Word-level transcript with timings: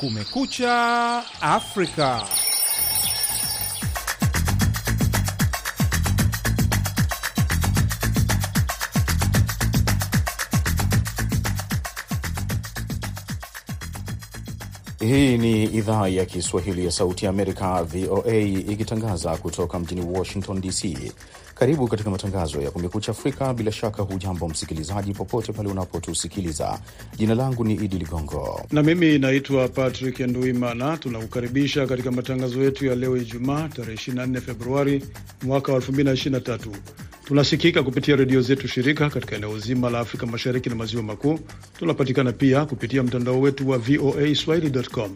Kumekucha 0.00 1.22
Afrika. 1.40 2.22
Hii 15.00 15.38
ni 15.38 15.64
idhaa 15.64 16.08
ya 16.08 16.24
Kiswahili 16.26 16.84
ya 16.84 16.90
Sauti 16.90 17.24
ya 17.24 17.30
Amerika, 17.30 17.82
VOA, 17.82 18.34
ikitangaza 18.38 19.36
kutoka 19.36 19.78
mjini 19.78 20.00
Washington 20.18 20.60
DC. 20.60 21.12
Karibu 21.58 21.88
katika 21.88 22.10
matangazo 22.10 22.60
ya 22.62 22.70
Kumekucha 22.70 23.12
Afrika. 23.12 23.54
Bila 23.54 23.72
shaka, 23.72 24.02
hujambo 24.02 24.48
msikilizaji, 24.48 25.12
popote 25.14 25.52
pale 25.52 25.68
unapotusikiliza. 25.68 26.78
Jina 27.16 27.34
langu 27.34 27.64
ni 27.64 27.74
Idi 27.74 27.98
Ligongo 27.98 28.60
na 28.72 28.82
mimi 28.82 29.18
naitwa 29.18 29.68
Patrick 29.68 30.20
Nduimana. 30.20 30.96
Tunakukaribisha 30.96 31.86
katika 31.86 32.10
matangazo 32.10 32.62
yetu 32.62 32.86
ya 32.86 32.94
leo 32.94 33.16
Ijumaa, 33.16 33.68
tarehe 33.68 33.94
24 33.94 34.40
Februari 34.40 35.04
mwaka 35.42 35.72
wa 35.72 35.78
2023. 35.80 36.58
Tunasikika 37.24 37.82
kupitia 37.82 38.16
redio 38.16 38.40
zetu 38.40 38.68
shirika 38.68 39.10
katika 39.10 39.36
eneo 39.36 39.58
zima 39.58 39.90
la 39.90 39.98
Afrika 39.98 40.26
Mashariki 40.26 40.68
na 40.68 40.74
Maziwa 40.74 41.02
Makuu. 41.02 41.38
Tunapatikana 41.78 42.32
pia 42.32 42.64
kupitia 42.66 43.02
mtandao 43.02 43.40
wetu 43.40 43.68
wa 43.68 43.78
VOA 43.78 44.34
swahili.com. 44.34 45.14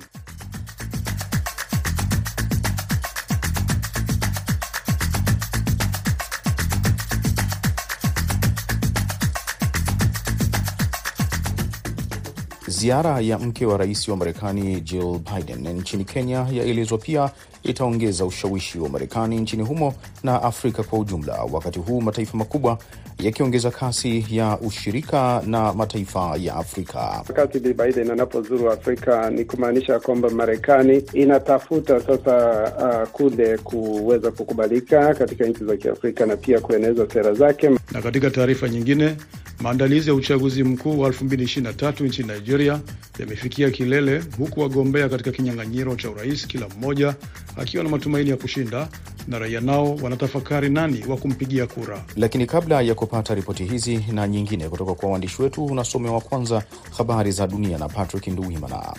Ziara 12.81 13.21
ya 13.21 13.39
mke 13.39 13.67
wa 13.67 13.77
rais 13.77 14.09
wa 14.09 14.17
Marekani 14.17 14.81
Jill 14.81 15.19
Biden 15.35 15.69
nchini 15.69 16.05
Kenya 16.05 16.47
yaelezwa 16.53 16.99
pia 16.99 17.31
itaongeza 17.63 18.25
ushawishi 18.25 18.79
wa 18.79 18.89
Marekani 18.89 19.37
nchini 19.41 19.63
humo 19.63 19.95
na 20.23 20.43
Afrika 20.43 20.83
kwa 20.83 20.99
ujumla, 20.99 21.43
wakati 21.53 21.79
huu 21.79 22.01
mataifa 22.01 22.39
makubwa 22.39 22.79
yakiongeza 23.19 23.71
kasi 23.71 24.27
ya 24.31 24.59
ushirika 24.59 25.43
na 25.47 25.73
mataifa 25.75 26.37
ya 26.41 26.55
Afrika. 26.57 26.99
Wakati 27.29 27.59
Bi 27.61 27.73
Biden 27.75 28.11
anapozuru 28.11 28.71
Afrika 28.73 29.31
ni 29.31 29.45
kumaanisha 29.45 30.01
kwamba 30.01 30.31
Marekani 30.31 31.03
inatafuta 31.13 32.01
sasa 32.01 32.63
uh, 33.03 33.09
kule 33.09 33.59
kuweza 33.59 34.31
kukubalika 34.31 35.15
katika 35.15 35.45
nchi 35.47 35.65
za 35.65 35.77
Kiafrika 35.77 36.27
na 36.27 36.37
pia 36.37 36.61
kueneza 36.61 37.07
sera 37.13 37.35
zake. 37.35 37.71
Na 37.93 38.03
katika 38.03 38.31
taarifa 38.31 38.69
nyingine, 38.69 39.17
maandalizi 39.61 40.09
ya 40.11 40.15
uchaguzi 40.15 40.65
mkuu 40.65 41.01
wa 41.01 41.09
2023 41.11 42.05
nchini 42.07 42.33
Nigeria 42.33 42.81
yamefikia 43.19 43.71
kilele, 43.71 44.23
huku 44.39 44.61
wagombea 44.61 45.09
katika 45.09 45.31
kinyang'anyiro 45.33 45.97
cha 45.97 46.11
urais 46.11 46.47
kila 46.47 46.69
mmoja 46.69 47.15
akiwa 47.57 47.85
na 47.85 47.91
matumaini 47.91 48.31
ya 48.31 48.37
kushinda 48.37 48.89
na 49.29 49.39
raia 49.39 49.61
nao 49.61 49.95
wanatafakari 50.03 50.71
nani 50.71 51.05
wa 51.09 51.17
kumpigia 51.17 51.67
kura. 51.67 52.05
Lakini 52.17 52.47
kabla 52.47 52.81
ya 52.83 52.95
kupata 52.95 53.35
ripoti 53.35 53.65
hizi 53.65 53.97
na 54.13 54.29
nyingine 54.29 54.69
kutoka 54.69 54.95
kwa 54.95 55.11
waandishi 55.11 55.43
wetu, 55.43 55.65
unasomewa 55.65 56.21
kwanza 56.21 56.63
habari 56.99 57.33
za 57.33 57.47
dunia 57.47 57.79
na 57.79 57.89
Patrick 57.89 58.27
Nduwimana. 58.27 58.95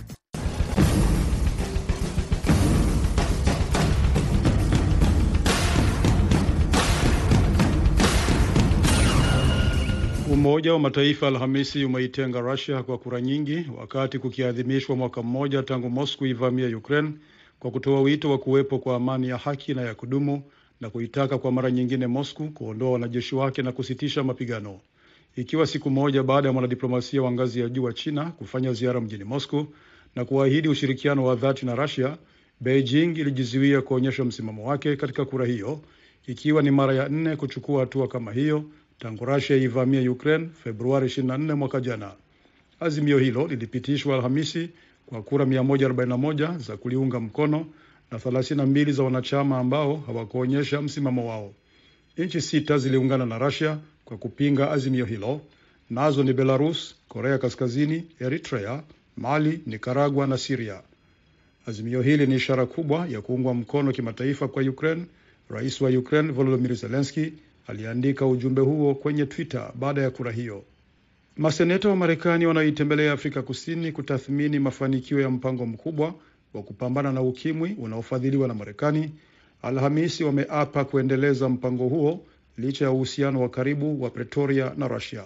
Umoja 10.51 10.73
wa 10.73 10.79
Mataifa 10.79 11.27
Alhamisi 11.27 11.85
umeitenga 11.85 12.39
Rusia 12.39 12.83
kwa 12.83 12.97
kura 12.97 13.21
nyingi, 13.21 13.65
wakati 13.77 14.19
kukiadhimishwa 14.19 14.95
mwaka 14.95 15.23
mmoja 15.23 15.63
tangu 15.63 15.89
Moscow 15.89 16.27
ivamia 16.27 16.77
Ukraine 16.77 17.11
kwa 17.59 17.71
kutoa 17.71 18.01
wito 18.01 18.31
wa 18.31 18.37
kuwepo 18.37 18.79
kwa 18.79 18.95
amani 18.95 19.27
ya 19.29 19.37
haki 19.37 19.73
na 19.73 19.81
ya 19.81 19.95
kudumu 19.95 20.43
na 20.81 20.89
kuitaka 20.89 21.37
kwa 21.37 21.51
mara 21.51 21.71
nyingine 21.71 22.07
Moscow 22.07 22.47
kuondoa 22.49 22.91
wanajeshi 22.91 23.35
wake 23.35 23.61
na 23.61 23.71
kusitisha 23.71 24.23
mapigano. 24.23 24.79
Ikiwa 25.35 25.67
siku 25.67 25.89
moja 25.89 26.23
baada 26.23 26.47
ya 26.47 26.53
mwanadiplomasia 26.53 27.21
wa 27.21 27.31
ngazi 27.31 27.59
ya 27.59 27.69
juu 27.69 27.83
wa 27.83 27.93
China 27.93 28.25
kufanya 28.31 28.73
ziara 28.73 29.01
mjini 29.01 29.23
Moscow 29.23 29.65
na 30.15 30.25
kuahidi 30.25 30.67
ushirikiano 30.69 31.25
wa 31.25 31.35
dhati 31.35 31.65
na 31.65 31.75
Russia, 31.75 32.17
Beijing 32.61 33.17
ilijizuia 33.19 33.81
kuonyesha 33.81 34.25
msimamo 34.25 34.67
wake 34.67 34.95
katika 34.95 35.25
kura 35.25 35.45
hiyo, 35.45 35.79
ikiwa 36.27 36.61
ni 36.61 36.71
mara 36.71 36.93
ya 36.93 37.09
nne 37.09 37.35
kuchukua 37.35 37.79
hatua 37.79 38.07
kama 38.07 38.31
hiyo 38.33 38.63
tangu 39.01 39.25
Russia 39.25 39.55
ivamie 39.57 40.09
Ukraine 40.09 40.49
Februari 40.63 41.07
24 41.07 41.55
mwaka 41.55 41.79
jana. 41.81 42.11
Azimio 42.79 43.17
hilo 43.17 43.47
lilipitishwa 43.47 44.15
Alhamisi 44.15 44.69
kwa 45.05 45.21
kura 45.23 45.45
141 45.45 46.57
za 46.59 46.77
kuliunga 46.77 47.19
mkono 47.19 47.65
na 48.11 48.17
32 48.17 48.91
za 48.91 49.03
wanachama 49.03 49.59
ambao 49.59 49.95
hawakuonyesha 49.97 50.81
msimamo 50.81 51.29
wao. 51.29 51.53
Nchi 52.17 52.41
sita 52.41 52.77
ziliungana 52.77 53.25
na 53.25 53.37
Russia 53.37 53.77
kwa 54.05 54.17
kupinga 54.17 54.71
azimio 54.71 55.05
hilo, 55.05 55.41
nazo 55.89 56.23
ni 56.23 56.33
Belarus, 56.33 56.95
Korea 57.07 57.37
Kaskazini, 57.37 58.03
Eritrea, 58.19 58.83
Mali, 59.17 59.61
Nicaragua 59.65 60.27
na 60.27 60.37
Siria. 60.37 60.81
Azimio 61.65 62.01
hili 62.01 62.27
ni 62.27 62.35
ishara 62.35 62.65
kubwa 62.65 63.07
ya 63.07 63.21
kuungwa 63.21 63.53
mkono 63.53 63.91
kimataifa 63.91 64.47
kwa 64.47 64.63
Ukraine. 64.63 65.05
Rais 65.49 65.81
wa 65.81 65.89
Ukraine 65.89 66.31
Volodymyr 66.31 66.75
Zelensky 66.75 67.33
aliandika 67.67 68.25
ujumbe 68.27 68.61
huo 68.61 68.95
kwenye 68.95 69.25
Twitter 69.25 69.71
baada 69.75 70.01
ya 70.01 70.11
kura 70.11 70.31
hiyo. 70.31 70.63
Maseneta 71.37 71.89
wa 71.89 71.95
Marekani 71.95 72.45
wanaoitembelea 72.45 73.13
Afrika 73.13 73.41
Kusini 73.41 73.91
kutathmini 73.91 74.59
mafanikio 74.59 75.21
ya 75.21 75.29
mpango 75.29 75.65
mkubwa 75.65 76.13
wa 76.53 76.63
kupambana 76.63 77.11
na 77.11 77.21
ukimwi 77.21 77.75
unaofadhiliwa 77.79 78.47
na 78.47 78.53
Marekani 78.53 79.11
Alhamisi 79.61 80.23
wameapa 80.23 80.85
kuendeleza 80.85 81.49
mpango 81.49 81.87
huo 81.87 82.25
licha 82.57 82.85
ya 82.85 82.91
uhusiano 82.91 83.41
wa 83.41 83.49
karibu 83.49 84.03
wa 84.03 84.09
Pretoria 84.09 84.73
na 84.77 84.87
Russia. 84.87 85.23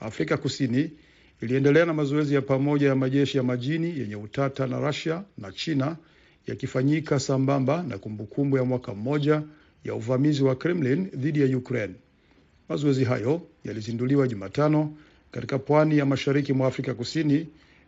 Afrika 0.00 0.36
Kusini 0.36 0.90
iliendelea 1.40 1.84
na 1.86 1.92
mazoezi 1.94 2.34
ya 2.34 2.42
pamoja 2.42 2.88
ya 2.88 2.94
majeshi 2.94 3.36
ya 3.36 3.42
majini 3.42 3.98
yenye 3.98 4.16
utata 4.16 4.66
na 4.66 4.80
Russia 4.80 5.22
na 5.38 5.52
China 5.52 5.96
yakifanyika 6.46 7.20
sambamba 7.20 7.82
na 7.82 7.98
kumbukumbu 7.98 8.56
ya 8.56 8.64
mwaka 8.64 8.94
mmoja 8.94 9.42
ya 9.84 9.94
uvamizi 9.94 10.42
wa 10.42 10.56
Kremlin 10.56 11.10
dhidi 11.14 11.40
ya 11.40 11.58
Ukraine. 11.58 11.94
Mazoezi 12.68 13.04
hayo 13.04 13.42
yalizinduliwa 13.64 14.28
Jumatano 14.28 14.94
katika 15.30 15.58
pwani 15.58 15.98
ya 15.98 16.06
mashariki 16.06 16.52
mwa 16.52 16.68
Afrika 16.68 16.94
Kusini 16.94 17.46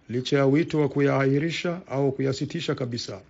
licha 0.08 0.36
ya 0.38 0.46
wito 0.46 0.80
wa 0.80 0.88
kuyaahirisha 0.88 1.80
au 1.86 2.12
kuyasitisha 2.12 2.74
kabisa. 2.74 3.20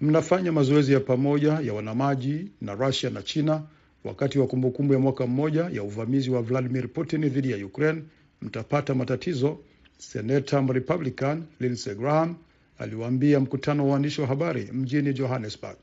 Mnafanya 0.00 0.52
mazoezi 0.52 0.92
ya 0.92 1.00
pamoja 1.00 1.52
ya 1.52 1.74
wanamaji 1.74 2.46
na 2.60 2.74
Russia 2.74 3.10
na 3.10 3.22
China 3.22 3.62
wakati 4.04 4.38
wa 4.38 4.46
kumbukumbu 4.46 4.92
ya 4.94 4.98
mwaka 4.98 5.26
mmoja 5.26 5.62
ya 5.72 5.82
uvamizi 5.82 6.30
wa 6.30 6.42
Vladimir 6.42 6.88
Putin 6.88 7.28
dhidi 7.28 7.50
ya 7.50 7.66
Ukraine, 7.66 8.02
mtapata 8.42 8.94
matatizo, 8.94 9.58
seneta 9.98 10.62
Mrepublican 10.62 11.42
Lindsey 11.60 11.94
Graham 11.94 12.34
aliwaambia 12.78 13.40
mkutano 13.40 13.84
wa 13.86 13.92
waandishi 13.92 14.20
wa 14.20 14.26
habari 14.26 14.68
mjini 14.72 15.12
Johannesburg. 15.12 15.76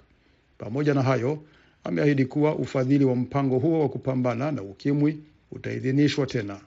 Pamoja 0.57 0.93
na 0.93 1.01
hayo, 1.01 1.43
ameahidi 1.83 2.25
kuwa 2.25 2.55
ufadhili 2.55 3.05
wa 3.05 3.15
mpango 3.15 3.59
huo 3.59 3.79
wa 3.79 3.89
kupambana 3.89 4.51
na 4.51 4.61
ukimwi 4.63 5.19
utaidhinishwa 5.51 6.25
tena. 6.25 6.59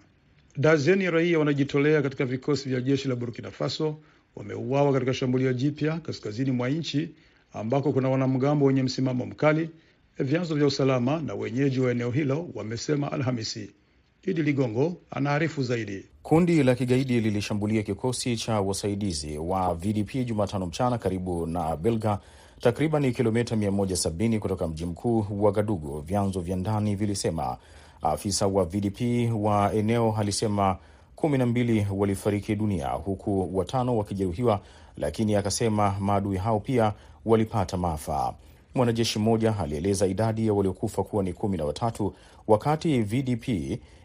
Dazeni 0.56 1.10
raia 1.10 1.38
wanajitolea 1.38 2.02
katika 2.02 2.24
vikosi 2.24 2.68
vya 2.68 2.80
jeshi 2.80 3.08
la 3.08 3.16
Burkina 3.16 3.50
Faso 3.50 3.96
wameuawa 4.36 4.92
katika 4.92 5.14
shambulio 5.14 5.52
jipya 5.52 5.98
kaskazini 6.00 6.50
mwa 6.50 6.68
nchi 6.68 7.10
ambako 7.52 7.92
kuna 7.92 8.08
wanamgambo 8.08 8.64
wenye 8.66 8.82
msimamo 8.82 9.26
mkali, 9.26 9.70
vyanzo 10.18 10.54
vya 10.54 10.66
usalama 10.66 11.20
na 11.20 11.34
wenyeji 11.34 11.80
wa 11.80 11.90
eneo 11.90 12.10
hilo 12.10 12.48
wamesema 12.54 13.12
Alhamisi. 13.12 13.70
Idi 14.26 14.42
Ligongo 14.42 14.96
anaarifu 15.10 15.62
zaidi. 15.62 16.04
Kundi 16.22 16.62
la 16.62 16.74
kigaidi 16.74 17.20
lilishambulia 17.20 17.82
kikosi 17.82 18.36
cha 18.36 18.60
wasaidizi 18.60 19.38
wa 19.38 19.74
VDP 19.74 20.14
Jumatano 20.24 20.66
mchana 20.66 20.98
karibu 20.98 21.46
na 21.46 21.76
Belga, 21.76 22.18
takriban 22.62 23.12
kilomita 23.12 23.56
170 23.56 24.38
kutoka 24.38 24.68
mji 24.68 24.86
mkuu 24.86 25.26
wa 25.40 25.52
Gadugu, 25.52 26.00
vyanzo 26.00 26.40
vya 26.40 26.56
ndani 26.56 26.94
vilisema. 26.96 27.56
Afisa 28.02 28.46
wa 28.46 28.64
VDP 28.64 29.00
wa 29.40 29.72
eneo 29.74 30.14
alisema 30.18 30.76
kumi 31.16 31.38
na 31.38 31.46
mbili 31.46 31.86
walifariki 31.96 32.54
dunia 32.56 32.88
huku 32.88 33.56
watano 33.56 33.96
wakijeruhiwa, 33.98 34.60
lakini 34.96 35.34
akasema 35.34 35.96
maadui 36.00 36.36
hao 36.36 36.60
pia 36.60 36.92
walipata 37.26 37.76
maafa. 37.76 38.34
Mwanajeshi 38.74 39.18
mmoja 39.18 39.58
alieleza 39.58 40.06
idadi 40.06 40.46
ya 40.46 40.52
waliokufa 40.54 41.02
kuwa 41.04 41.22
ni 41.22 41.32
kumi 41.32 41.56
na 41.56 41.64
watatu 41.64 42.14
wakati 42.48 43.02
VDP 43.02 43.48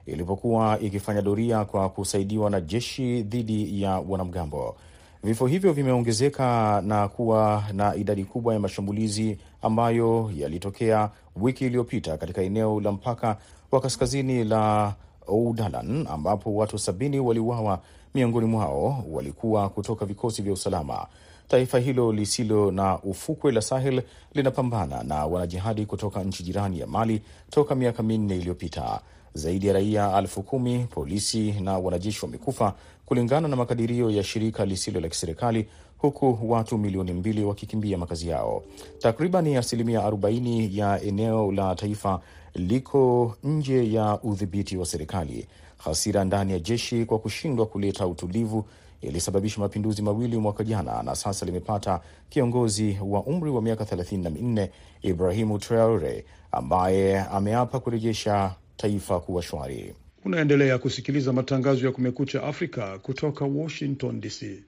ilipokuwa 0.05 0.79
ikifanya 0.79 1.21
doria 1.21 1.65
kwa 1.65 1.89
kusaidiwa 1.89 2.49
na 2.49 2.61
jeshi 2.61 3.23
dhidi 3.23 3.81
ya 3.81 3.99
wanamgambo. 3.99 4.75
Vifo 5.23 5.47
hivyo 5.47 5.73
vimeongezeka 5.73 6.81
na 6.85 7.07
kuwa 7.07 7.63
na 7.73 7.95
idadi 7.95 8.23
kubwa 8.25 8.53
ya 8.53 8.59
mashambulizi 8.59 9.37
ambayo 9.61 10.31
yalitokea 10.37 11.09
wiki 11.35 11.65
iliyopita 11.65 12.17
katika 12.17 12.41
eneo 12.41 12.79
la 12.81 12.91
mpaka 12.91 13.37
wa 13.71 13.81
kaskazini 13.81 14.43
la 14.43 14.93
Oudalan 15.27 16.07
ambapo 16.09 16.55
watu 16.55 16.79
sabini 16.79 17.19
waliuawa, 17.19 17.79
miongoni 18.15 18.47
mwao 18.47 19.03
walikuwa 19.11 19.69
kutoka 19.69 20.05
vikosi 20.05 20.41
vya 20.41 20.53
usalama. 20.53 21.07
Taifa 21.47 21.79
hilo 21.79 22.11
lisilo 22.13 22.71
na 22.71 22.99
ufukwe 22.99 23.51
la 23.51 23.61
Sahel 23.61 24.01
linapambana 24.33 25.03
na 25.03 25.25
wanajihadi 25.25 25.85
kutoka 25.85 26.23
nchi 26.23 26.43
jirani 26.43 26.79
ya 26.79 26.87
Mali 26.87 27.21
toka 27.49 27.75
miaka 27.75 28.03
minne 28.03 28.35
iliyopita. 28.35 29.01
Zaidi 29.33 29.67
ya 29.67 29.73
raia 29.73 30.17
elfu 30.17 30.43
kumi, 30.43 30.87
polisi 30.89 31.51
na 31.51 31.77
wanajeshi 31.77 32.25
wamekufa 32.25 32.73
kulingana 33.07 33.47
na 33.47 33.55
makadirio 33.55 34.11
ya 34.11 34.23
shirika 34.23 34.65
lisilo 34.65 34.99
la 34.99 35.09
kiserikali, 35.09 35.67
huku 35.97 36.37
watu 36.43 36.77
milioni 36.77 37.13
mbili 37.13 37.43
wakikimbia 37.43 37.97
makazi 37.97 38.27
yao. 38.27 38.63
Takriban 38.99 39.55
asilimia 39.57 39.99
40 40.01 40.77
ya 40.77 41.01
eneo 41.01 41.51
la 41.51 41.75
taifa 41.75 42.19
liko 42.55 43.35
nje 43.43 43.91
ya 43.93 44.19
udhibiti 44.23 44.77
wa 44.77 44.85
serikali. 44.85 45.47
Hasira 45.77 46.23
ndani 46.23 46.51
ya 46.51 46.59
jeshi 46.59 47.05
kwa 47.05 47.19
kushindwa 47.19 47.65
kuleta 47.65 48.07
utulivu 48.07 48.65
ilisababisha 49.01 49.61
mapinduzi 49.61 50.01
mawili 50.01 50.37
mwaka 50.37 50.63
jana 50.63 51.03
na 51.03 51.15
sasa 51.15 51.45
limepata 51.45 52.01
kiongozi 52.29 52.97
wa 53.05 53.23
umri 53.23 53.49
wa 53.51 53.61
miaka 53.61 53.83
34 53.83 54.69
Ibrahimu 55.01 55.59
Traore 55.59 56.25
ambaye 56.51 57.19
ameapa 57.19 57.79
kurejesha 57.79 58.55
taifa 58.77 59.19
kuwa 59.19 59.41
shwari. 59.41 59.93
Unaendelea 60.27 60.77
kusikiliza 60.77 61.33
matangazo 61.33 61.85
ya 61.85 61.91
Kumekucha 61.91 62.43
Afrika 62.43 62.99
kutoka 62.99 63.45
Washington 63.45 64.21
DC. 64.21 64.63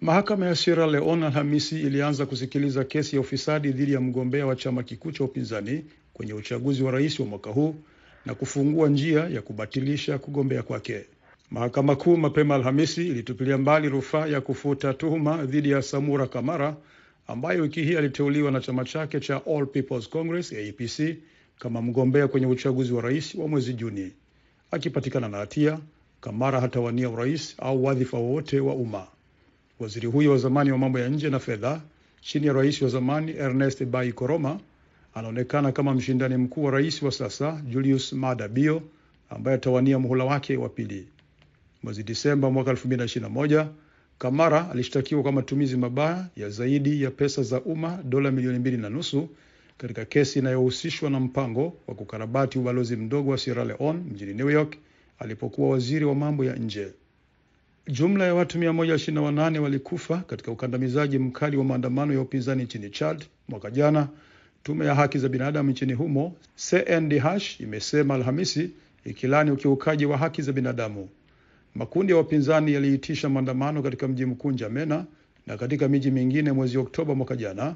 Mahakama 0.00 0.46
ya 0.46 0.54
Sierra 0.56 0.86
Leone 0.86 1.26
Alhamisi 1.26 1.80
ilianza 1.80 2.26
kusikiliza 2.26 2.84
kesi 2.84 3.16
ya 3.16 3.20
ufisadi 3.22 3.72
dhidi 3.72 3.92
ya 3.92 4.00
mgombea 4.00 4.46
wa 4.46 4.56
chama 4.56 4.82
kikuu 4.82 5.12
cha 5.12 5.24
upinzani 5.24 5.84
kwenye 6.14 6.32
uchaguzi 6.34 6.82
wa 6.82 6.90
rais 6.92 7.20
wa 7.20 7.26
mwaka 7.26 7.50
huu 7.50 7.74
na 8.26 8.34
kufungua 8.34 8.88
njia 8.88 9.20
ya 9.28 9.42
kubatilisha 9.42 10.18
kugombea 10.18 10.62
kwake. 10.62 11.04
Mahakama 11.50 11.96
Kuu 11.96 12.16
mapema 12.16 12.54
Alhamisi 12.54 13.08
ilitupilia 13.08 13.58
mbali 13.58 13.88
rufaa 13.88 14.26
ya 14.26 14.40
kufuta 14.40 14.94
tuhuma 14.94 15.44
dhidi 15.46 15.70
ya 15.70 15.82
Samura 15.82 16.26
Kamara 16.26 16.76
ambaye 17.26 17.60
wiki 17.60 17.82
hii 17.82 17.96
aliteuliwa 17.96 18.50
na 18.50 18.60
chama 18.60 18.84
chake 18.84 19.20
cha 19.20 19.40
All 19.46 19.66
People's 19.66 20.08
Congress 20.08 20.52
APC 20.52 21.16
kama 21.58 21.82
mgombea 21.82 22.28
kwenye 22.28 22.46
uchaguzi 22.46 22.92
wa 22.92 23.02
rais 23.02 23.34
wa 23.34 23.48
mwezi 23.48 23.72
Juni. 23.74 24.12
Akipatikana 24.72 25.28
na 25.28 25.38
hatia, 25.38 25.78
Kamara 26.20 26.60
hatawania 26.60 27.10
urais 27.10 27.54
au 27.58 27.84
wadhifa 27.84 28.18
wowote 28.18 28.60
wa 28.60 28.74
umma. 28.74 29.06
Waziri 29.80 30.06
huyo 30.06 30.30
wa 30.30 30.38
zamani 30.38 30.70
wa 30.72 30.78
mambo 30.78 30.98
ya 30.98 31.08
nje 31.08 31.30
na 31.30 31.38
fedha 31.38 31.80
chini 32.20 32.46
ya 32.46 32.52
rais 32.52 32.82
wa 32.82 32.88
zamani 32.88 33.32
Ernest 33.32 33.84
Bai 33.84 34.12
Koroma 34.12 34.60
anaonekana 35.14 35.72
kama 35.72 35.94
mshindani 35.94 36.36
mkuu 36.36 36.64
wa 36.64 36.70
rais 36.70 37.02
wa 37.02 37.12
sasa 37.12 37.62
Julius 37.68 38.12
Maada 38.12 38.48
Bio 38.48 38.82
ambaye 39.30 39.56
atawania 39.56 39.98
muhula 39.98 40.24
wake 40.24 40.56
wa 40.56 40.68
pili. 40.68 41.06
Mwezi 41.82 42.02
Disemba 42.02 42.50
mwaka 42.50 42.72
2021 42.72 43.66
Kamara 44.18 44.70
alishtakiwa 44.70 45.22
kwa 45.22 45.32
matumizi 45.32 45.76
mabaya 45.76 46.26
ya 46.36 46.50
zaidi 46.50 47.02
ya 47.02 47.10
pesa 47.10 47.42
za 47.42 47.60
umma 47.62 47.98
dola 48.04 48.30
milioni 48.30 48.58
mbili 48.58 48.76
na 48.76 48.88
nusu 48.90 49.28
katika 49.82 50.04
kesi 50.04 50.38
inayohusishwa 50.38 51.10
na 51.10 51.20
mpango 51.20 51.72
wa 51.86 51.94
kukarabati 51.94 52.58
ubalozi 52.58 52.96
mdogo 52.96 53.30
wa 53.30 53.38
Sierra 53.38 53.64
Leone 53.64 53.98
mjini 54.12 54.34
New 54.34 54.50
York 54.50 54.76
alipokuwa 55.18 55.70
waziri 55.70 56.04
wa 56.04 56.14
mambo 56.14 56.44
ya 56.44 56.56
nje. 56.56 56.88
Jumla 57.88 58.24
ya 58.26 58.34
watu 58.34 58.58
128 58.58 59.58
walikufa 59.58 60.16
katika 60.18 60.50
ukandamizaji 60.52 61.18
mkali 61.18 61.56
wa 61.56 61.64
maandamano 61.64 62.12
ya 62.12 62.20
upinzani 62.20 62.62
nchini 62.64 62.90
Chad 62.90 63.24
mwaka 63.48 63.70
jana, 63.70 64.08
tume 64.62 64.86
ya 64.86 64.94
haki 64.94 65.18
za 65.18 65.28
binadamu 65.28 65.70
nchini 65.70 65.92
humo 65.92 66.36
CNDH 66.70 67.60
imesema 67.60 68.14
Alhamisi, 68.14 68.70
ikilani 69.04 69.50
ukiukaji 69.50 70.06
wa 70.06 70.16
haki 70.18 70.42
za 70.42 70.52
binadamu. 70.52 71.08
Makundi 71.74 72.12
ya 72.12 72.18
wapinzani 72.18 72.72
yaliitisha 72.72 73.28
maandamano 73.28 73.82
katika 73.82 74.08
mji 74.08 74.24
mkuu 74.24 74.50
Njamena 74.50 75.04
na 75.46 75.56
katika 75.56 75.88
miji 75.88 76.10
mingine 76.10 76.52
mwezi 76.52 76.78
Oktoba 76.78 77.14
mwaka 77.14 77.36
jana 77.36 77.74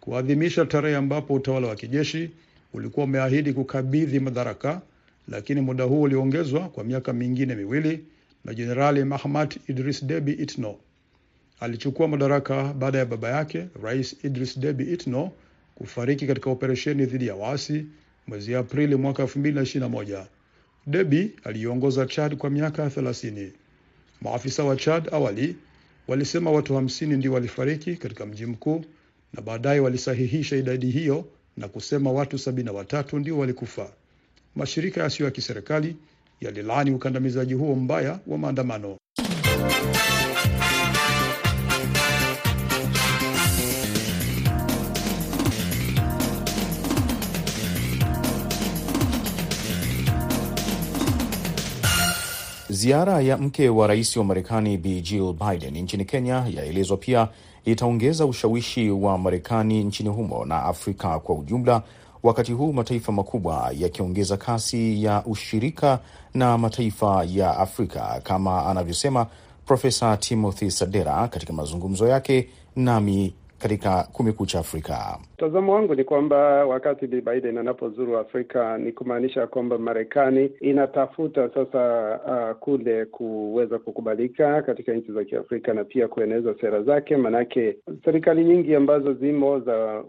kuadhimisha 0.00 0.64
tarehe 0.66 0.96
ambapo 0.96 1.34
utawala 1.34 1.68
wa 1.68 1.76
kijeshi 1.76 2.30
ulikuwa 2.72 3.04
umeahidi 3.04 3.52
kukabidhi 3.52 4.20
madaraka, 4.20 4.80
lakini 5.28 5.60
muda 5.60 5.84
huu 5.84 6.02
uliongezwa 6.02 6.68
kwa 6.68 6.84
miaka 6.84 7.12
mingine 7.12 7.54
miwili 7.54 8.04
na 8.44 8.54
Jenerali 8.54 9.04
Mahamat 9.04 9.56
Idris 9.68 10.04
Debi 10.04 10.32
Itno. 10.32 10.76
Alichukua 11.60 12.08
madaraka 12.08 12.72
baada 12.72 12.98
ya 12.98 13.06
baba 13.06 13.28
yake 13.30 13.66
Rais 13.82 14.16
Idris 14.24 14.58
Debi 14.58 14.84
Itno 14.92 15.32
kufariki 15.74 16.26
katika 16.26 16.50
operesheni 16.50 17.06
dhidi 17.06 17.26
ya 17.26 17.34
waasi 17.34 17.86
mwezi 18.26 18.54
Aprili 18.54 18.96
mwaka 18.96 19.22
2021. 19.22 20.26
Debi 20.86 21.32
aliiongoza 21.44 22.06
Chad 22.06 22.36
kwa 22.36 22.50
miaka 22.50 22.86
30. 22.88 23.48
Maafisa 24.20 24.64
wa 24.64 24.76
Chad 24.76 25.08
awali 25.12 25.56
walisema 26.08 26.50
watu 26.50 26.74
hamsini 26.74 27.16
ndio 27.16 27.32
walifariki 27.32 27.96
katika 27.96 28.26
mji 28.26 28.46
mkuu 28.46 28.84
na 29.32 29.42
baadaye 29.42 29.80
walisahihisha 29.80 30.56
idadi 30.56 30.90
hiyo 30.90 31.24
na 31.56 31.68
kusema 31.68 32.12
watu 32.12 32.38
sabini 32.38 32.66
na 32.66 32.72
watatu 32.72 33.18
ndio 33.18 33.38
walikufa. 33.38 33.92
Mashirika 34.56 35.02
yasiyo 35.02 35.24
ya 35.24 35.30
kiserikali 35.30 35.96
yalilaani 36.40 36.90
ukandamizaji 36.90 37.54
huo 37.54 37.74
mbaya 37.74 38.18
wa 38.26 38.38
maandamano. 38.38 38.96
Ziara 52.70 53.20
ya 53.20 53.36
mke 53.38 53.68
wa 53.68 53.86
rais 53.86 54.16
wa 54.16 54.24
Marekani 54.24 54.78
Bi 54.78 55.00
Jill 55.00 55.32
Biden 55.32 55.78
nchini 55.82 56.04
Kenya 56.04 56.46
yaelezwa 56.54 56.96
pia 56.96 57.28
itaongeza 57.64 58.26
ushawishi 58.26 58.90
wa 58.90 59.18
Marekani 59.18 59.84
nchini 59.84 60.08
humo 60.08 60.44
na 60.44 60.62
Afrika 60.64 61.18
kwa 61.18 61.34
ujumla, 61.34 61.82
wakati 62.22 62.52
huu 62.52 62.72
mataifa 62.72 63.12
makubwa 63.12 63.70
yakiongeza 63.78 64.36
kasi 64.36 65.04
ya 65.04 65.22
ushirika 65.26 65.98
na 66.34 66.58
mataifa 66.58 67.24
ya 67.28 67.58
Afrika, 67.58 68.20
kama 68.24 68.66
anavyosema 68.66 69.26
Profesa 69.66 70.16
Timothy 70.16 70.70
Sadera 70.70 71.28
katika 71.28 71.52
mazungumzo 71.52 72.08
yake 72.08 72.48
nami 72.76 73.34
katika 73.58 74.02
Kumekucha 74.12 74.58
Afrika. 74.58 75.18
Mtazamo 75.34 75.74
wangu 75.74 75.94
ni 75.94 76.04
kwamba 76.04 76.36
wakati 76.66 77.06
Bi 77.06 77.20
Biden 77.20 77.58
anapozuru 77.58 78.18
Afrika 78.18 78.78
ni 78.78 78.92
kumaanisha 78.92 79.46
kwamba 79.46 79.78
Marekani 79.78 80.50
inatafuta 80.60 81.50
sasa 81.54 81.80
uh, 82.26 82.56
kule 82.58 83.04
kuweza 83.04 83.78
kukubalika 83.78 84.62
katika 84.62 84.92
nchi 84.92 85.12
za 85.12 85.24
Kiafrika 85.24 85.74
na 85.74 85.84
pia 85.84 86.08
kueneza 86.08 86.54
sera 86.60 86.82
zake, 86.82 87.16
maanake 87.16 87.76
serikali 88.04 88.44
nyingi 88.44 88.74
ambazo 88.74 89.14
zimo 89.14 89.60
za 89.60 90.02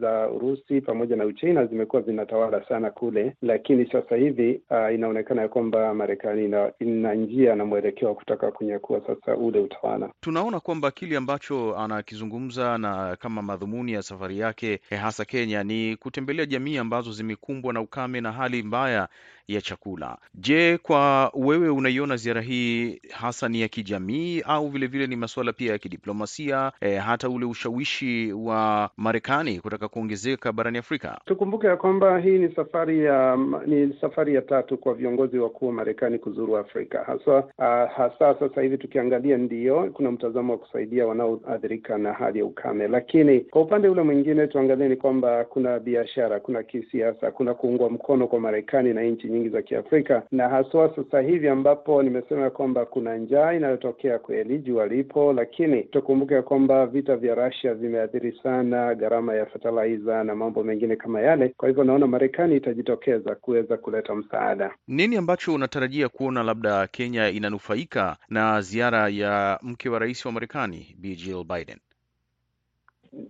za 0.00 0.28
Urusi 0.30 0.80
pamoja 0.80 1.16
na 1.16 1.24
Uchina 1.24 1.66
zimekuwa 1.66 2.02
zinatawala 2.02 2.64
sana 2.68 2.90
kule, 2.90 3.36
lakini 3.42 3.86
sasa 3.92 4.16
hivi 4.16 4.60
uh, 4.70 4.94
inaonekana 4.94 5.42
ya 5.42 5.48
kwamba 5.48 5.94
Marekani 5.94 6.44
ina, 6.44 6.72
ina 6.80 7.14
njia 7.14 7.54
na 7.56 7.64
mwelekeo 7.64 8.08
wa 8.08 8.14
kutaka 8.14 8.50
kunyakua 8.52 9.00
sasa 9.06 9.36
ule 9.36 9.60
utawala. 9.60 10.10
Tunaona 10.20 10.60
kwamba 10.60 10.90
kile 10.90 11.16
ambacho 11.16 11.76
anakizungumza 11.76 12.78
na 12.82 13.16
kama 13.16 13.42
madhumuni 13.42 13.92
ya 13.92 14.02
safari 14.02 14.38
yake 14.38 14.80
hasa 15.00 15.24
Kenya 15.24 15.64
ni 15.64 15.96
kutembelea 15.96 16.46
jamii 16.46 16.76
ambazo 16.78 17.12
zimekumbwa 17.12 17.72
na 17.72 17.80
ukame 17.80 18.20
na 18.20 18.32
hali 18.32 18.62
mbaya 18.62 19.08
ya 19.48 19.60
chakula. 19.60 20.18
Je, 20.34 20.78
kwa 20.78 21.30
wewe 21.34 21.68
unaiona 21.68 22.16
ziara 22.16 22.40
hii 22.40 23.00
hasa 23.10 23.48
ni 23.48 23.60
ya 23.60 23.68
kijamii 23.68 24.40
au 24.40 24.68
vilevile 24.68 24.86
vile 24.92 25.06
ni 25.06 25.16
masuala 25.16 25.52
pia 25.52 25.72
ya 25.72 25.78
kidiplomasia, 25.78 26.72
e, 26.80 26.94
hata 26.96 27.28
ule 27.28 27.44
ushawishi 27.46 28.32
wa 28.32 28.90
Marekani 28.96 29.60
kutaka 29.60 29.88
kuongezeka 29.88 30.52
barani 30.52 30.78
Afrika? 30.78 31.20
Tukumbuke 31.24 31.66
ya 31.66 31.76
kwamba 31.76 32.18
hii 32.18 32.38
ni 32.38 32.54
safari 32.54 33.04
ya 33.04 33.36
ni 33.66 33.94
safari 34.00 34.34
ya 34.34 34.42
tatu 34.42 34.78
kwa 34.78 34.94
viongozi 34.94 35.38
wakuu 35.38 35.66
wa 35.66 35.72
Marekani 35.72 36.18
kuzuru 36.18 36.56
Afrika 36.56 37.04
hasa 37.04 37.36
uh, 37.38 37.92
hasa 37.96 38.34
sasa 38.40 38.62
hivi 38.62 38.78
tukiangalia, 38.78 39.36
ndiyo 39.38 39.90
kuna 39.92 40.10
mtazamo 40.10 40.52
wa 40.52 40.58
kusaidia 40.58 41.06
wanaoathirika 41.06 41.98
na 41.98 42.12
hali 42.12 42.38
ya 42.38 42.44
ukame, 42.44 42.88
lakini 42.88 43.40
kwa 43.40 43.62
upande 43.62 43.88
ule 43.88 44.02
mwingine 44.02 44.46
tuangalie 44.46 44.88
ni 44.88 44.96
kwamba 44.96 45.44
kuna 45.44 45.78
biashara, 45.78 46.40
kuna 46.40 46.62
kisiasa, 46.62 47.30
kuna 47.30 47.54
kuungwa 47.54 47.90
mkono 47.90 48.26
kwa 48.26 48.40
Marekani 48.40 48.94
na 48.94 49.02
nchi 49.02 49.28
nyingi 49.32 49.48
za 49.48 49.62
Kiafrika 49.62 50.22
na 50.30 50.48
haswa 50.48 50.96
sasa 50.96 51.20
hivi 51.20 51.48
ambapo 51.48 52.02
nimesema 52.02 52.50
kwamba 52.50 52.86
kuna 52.86 53.16
njaa 53.16 53.52
inayotokea 53.52 54.18
kweli 54.18 54.58
jua 54.58 54.86
lipo, 54.86 55.32
lakini 55.32 55.82
tukumbuke 55.82 56.42
kwamba 56.42 56.86
vita 56.86 57.16
vya 57.16 57.34
Russia 57.34 57.74
vimeathiri 57.74 58.38
sana 58.42 58.94
gharama 58.94 59.34
ya 59.34 59.46
fertilizer 59.46 60.24
na 60.24 60.34
mambo 60.34 60.62
mengine 60.64 60.96
kama 60.96 61.20
yale. 61.20 61.48
Kwa 61.56 61.68
hivyo 61.68 61.84
naona 61.84 62.06
Marekani 62.06 62.56
itajitokeza 62.56 63.34
kuweza 63.34 63.76
kuleta 63.76 64.14
msaada. 64.14 64.74
Nini 64.88 65.16
ambacho 65.16 65.54
unatarajia 65.54 66.08
kuona 66.08 66.42
labda 66.42 66.86
Kenya 66.86 67.28
inanufaika 67.28 68.16
na 68.28 68.60
ziara 68.60 69.08
ya 69.08 69.58
mke 69.62 69.88
wa 69.88 69.98
rais 69.98 70.26
wa 70.26 70.32
Marekani 70.32 70.96
Bi 70.98 71.14
Jill 71.16 71.44
Biden? 71.44 71.76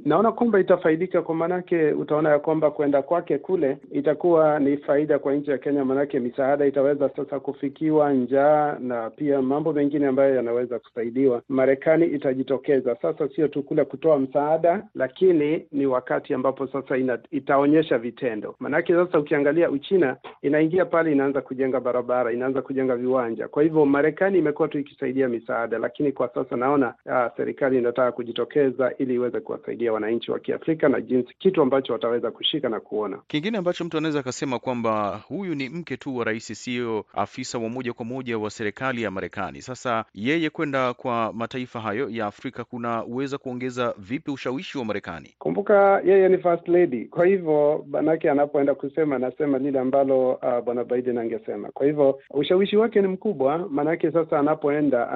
Naona 0.05 0.33
kwamba 0.33 0.61
itafaidika 0.61 1.23
kwa 1.23 1.35
maanake, 1.35 1.93
utaona 1.93 2.29
ya 2.31 2.39
kwamba 2.39 2.71
kwenda 2.71 3.03
kwake 3.03 3.39
kule 3.39 3.79
itakuwa 3.93 4.59
ni 4.59 4.77
faida 4.77 5.19
kwa 5.19 5.35
nchi 5.35 5.51
ya 5.51 5.59
Kenya, 5.59 5.85
maanake 5.85 6.21
misaada 6.21 6.67
itaweza 6.67 7.09
sasa 7.17 7.41
kufikiwa, 7.41 8.13
njaa 8.13 8.77
na 8.81 9.11
pia 9.11 9.43
mambo 9.43 9.73
mengine 9.73 10.07
ambayo 10.07 10.35
yanaweza 10.37 10.79
kusaidiwa. 10.79 11.43
Marekani 11.49 12.07
itajitokeza 12.07 12.97
sasa, 13.03 13.29
sio 13.29 13.49
tu 13.49 13.63
kule 13.63 13.85
kutoa 13.85 14.19
msaada, 14.19 14.85
lakini 14.95 15.67
ni 15.73 15.87
wakati 15.87 16.35
ambapo 16.35 16.67
sasa 16.67 16.97
ina, 16.97 17.19
itaonyesha 17.31 17.99
vitendo. 17.99 18.55
Maanake 18.61 18.93
sasa 18.95 19.19
ukiangalia 19.19 19.71
Uchina 19.71 20.17
inaingia 20.43 20.85
pale, 20.85 21.13
inaanza 21.13 21.41
kujenga 21.41 21.81
barabara, 21.81 22.33
inaanza 22.33 22.63
kujenga 22.63 22.97
viwanja. 22.97 23.49
Kwa 23.49 23.63
hivyo 23.63 23.87
Marekani 23.87 24.39
imekuwa 24.39 24.69
tu 24.69 24.79
ikisaidia 24.79 25.29
misaada, 25.29 25.79
lakini 25.79 26.13
kwa 26.13 26.29
sasa 26.29 26.57
naona 26.57 26.95
aa, 27.07 27.31
serikali 27.37 27.79
inataka 27.79 28.13
kujitokeza 28.13 28.93
ili 28.99 29.15
iweze 29.15 29.41
kuwasaidia 29.41 29.72
wananchi 29.93 30.31
wa 30.31 30.39
Kiafrika 30.39 30.89
na 30.89 31.01
jinsi 31.01 31.35
kitu 31.39 31.63
ambacho 31.63 31.93
wataweza 31.93 32.31
kushika 32.31 32.69
na 32.69 32.81
kuona. 32.81 33.19
Kingine 33.27 33.59
ambacho 33.59 33.85
mtu 33.85 33.99
anaweza 33.99 34.21
akasema 34.21 34.59
kwamba 34.59 35.21
huyu 35.29 35.55
ni 35.55 35.69
mke 35.69 35.97
tu 35.97 36.17
wa 36.17 36.25
rais, 36.25 36.65
siyo 36.65 37.05
afisa 37.15 37.59
wa 37.59 37.69
moja 37.69 37.93
kwa 37.93 38.05
moja 38.05 38.39
wa 38.39 38.51
serikali 38.51 39.03
ya 39.03 39.11
Marekani. 39.11 39.63
Sasa 39.63 40.05
yeye 40.15 40.51
kwenda 40.51 40.95
kwa 40.95 41.33
mataifa 41.33 41.81
hayo 41.81 42.09
ya 42.11 42.27
Afrika 42.27 42.65
kunaweza 42.65 43.39
kuongeza 43.39 43.95
vipi 43.99 44.31
ushawishi 44.31 44.79
wa 44.79 44.85
Marekani? 44.85 45.35
Kumbuka 45.39 46.01
yeye 46.05 46.29
ni 46.29 46.39
first 46.39 46.69
lady, 46.69 47.05
kwa 47.05 47.27
hivyo 47.27 47.85
manake 47.91 48.31
anapoenda 48.31 48.75
kusema 48.75 49.17
anasema 49.17 49.59
lile 49.59 49.79
ambalo 49.79 50.33
uh, 50.33 50.61
bwana 50.65 50.85
Biden 50.85 51.19
angesema. 51.19 51.69
Kwa 51.71 51.87
hivyo 51.87 52.21
ushawishi 52.31 52.77
wake 52.77 53.03
ni 53.03 53.09
mkubwa, 53.09 53.69
manake 53.71 54.13
sasa 54.13 54.39
anapoenda 54.39 55.09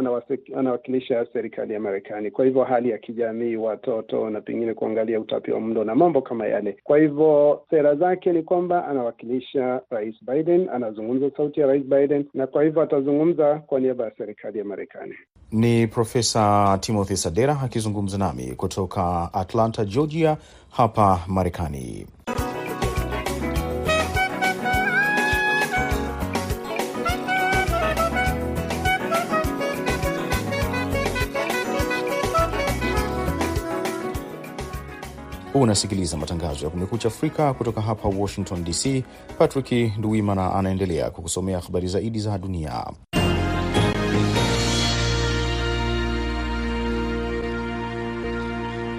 anawakilisha 0.56 1.26
serikali 1.32 1.72
ya 1.74 1.80
Marekani. 1.80 2.30
Kwa 2.30 2.44
hivyo 2.44 2.64
hali 2.64 2.90
ya 2.90 2.98
kijamii, 2.98 3.56
watoto 3.56 4.30
na 4.30 4.40
pengine 4.46 4.74
kuangalia 4.74 5.20
utapia 5.20 5.60
mlo 5.60 5.84
na 5.84 5.94
mambo 5.94 6.22
kama 6.22 6.46
yale. 6.46 6.76
Kwa 6.84 6.98
hivyo 6.98 7.62
sera 7.70 7.94
zake 7.94 8.32
ni 8.32 8.42
kwamba 8.42 8.86
anawakilisha 8.88 9.80
rais 9.90 10.14
Biden, 10.22 10.68
anazungumza 10.68 11.30
sauti 11.36 11.60
ya 11.60 11.66
rais 11.66 11.82
Biden, 11.84 12.24
na 12.34 12.46
kwa 12.46 12.62
hivyo 12.64 12.82
atazungumza 12.82 13.54
kwa 13.66 13.80
niaba 13.80 14.04
ya 14.04 14.12
serikali 14.18 14.58
ya 14.58 14.64
Marekani. 14.64 15.14
Ni 15.52 15.86
Profesa 15.86 16.78
Timothy 16.80 17.16
Sadera 17.16 17.60
akizungumza 17.60 18.18
nami 18.18 18.46
kutoka 18.56 19.30
Atlanta, 19.34 19.84
Georgia, 19.84 20.36
hapa 20.70 21.20
Marekani. 21.28 22.06
Unasikiliza 35.60 36.16
matangazo 36.16 36.64
ya 36.64 36.70
Kumekucha 36.70 37.08
Afrika 37.08 37.54
kutoka 37.54 37.80
hapa 37.80 38.08
Washington 38.08 38.64
DC. 38.64 39.04
Patrick 39.38 39.72
Nduwimana 39.98 40.54
anaendelea 40.54 41.10
kukusomea 41.10 41.60
habari 41.60 41.88
zaidi 41.88 42.18
za 42.20 42.38
dunia. 42.38 42.84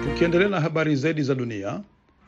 Tukiendelea 0.04 0.48
na 0.48 0.60
habari 0.60 0.96
zaidi 0.96 1.22
za 1.22 1.34
dunia, 1.34 1.80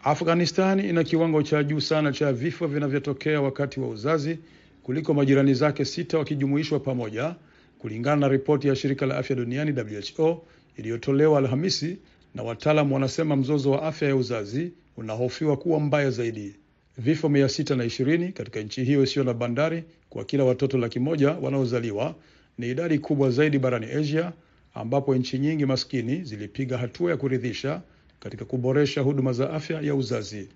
Afghanistani 0.05 0.89
ina 0.89 1.05
kiwango 1.05 1.43
cha 1.43 1.63
juu 1.63 1.81
sana 1.81 2.13
cha 2.13 2.33
vifo 2.33 2.67
vinavyotokea 2.67 3.41
wakati 3.41 3.81
wa 3.81 3.89
uzazi 3.89 4.39
kuliko 4.83 5.15
majirani 5.15 5.55
zake 5.55 5.85
sita 5.85 6.19
wakijumuishwa 6.19 6.81
pamoja, 6.81 7.35
kulingana 7.79 8.17
na 8.17 8.29
ripoti 8.29 8.69
ya 8.69 8.77
shirika 8.77 9.07
la 9.07 9.17
afya 9.19 9.37
duniani 9.37 9.73
WHO 10.19 10.43
iliyotolewa 10.77 11.39
Alhamisi 11.39 11.99
na 12.35 12.43
wataalamu 12.43 12.95
wanasema 12.95 13.37
mzozo 13.37 13.71
wa 13.71 13.83
afya 13.83 14.09
ya 14.09 14.17
uzazi 14.17 14.73
unahofiwa 14.97 15.57
kuwa 15.57 15.81
mbaya 15.81 16.11
zaidi. 16.11 16.57
Vifo 16.99 17.29
mia 17.29 17.49
sita 17.49 17.77
na 17.77 17.85
ishirini 17.85 18.33
katika 18.33 18.61
nchi 18.61 18.85
hiyo 18.85 19.03
isiyo 19.03 19.25
na 19.25 19.35
bandari 19.35 19.85
kwa 20.11 20.25
kila 20.25 20.45
watoto 20.45 20.79
laki 20.79 20.99
moja 21.01 21.31
wanaozaliwa 21.31 22.15
ni 22.59 22.71
idadi 22.71 22.99
kubwa 22.99 23.31
zaidi 23.31 23.59
barani 23.59 23.87
Asia, 23.87 24.33
ambapo 24.75 25.15
nchi 25.15 25.39
nyingi 25.39 25.67
maskini 25.67 26.25
zilipiga 26.25 26.79
hatua 26.79 27.11
ya 27.11 27.17
kuridhisha 27.17 27.81
katika 28.21 28.45
kuboresha 28.45 29.01
huduma 29.01 29.33
za 29.33 29.51
afya 29.51 29.81
ya 29.81 29.95
uzazi. 29.95 30.49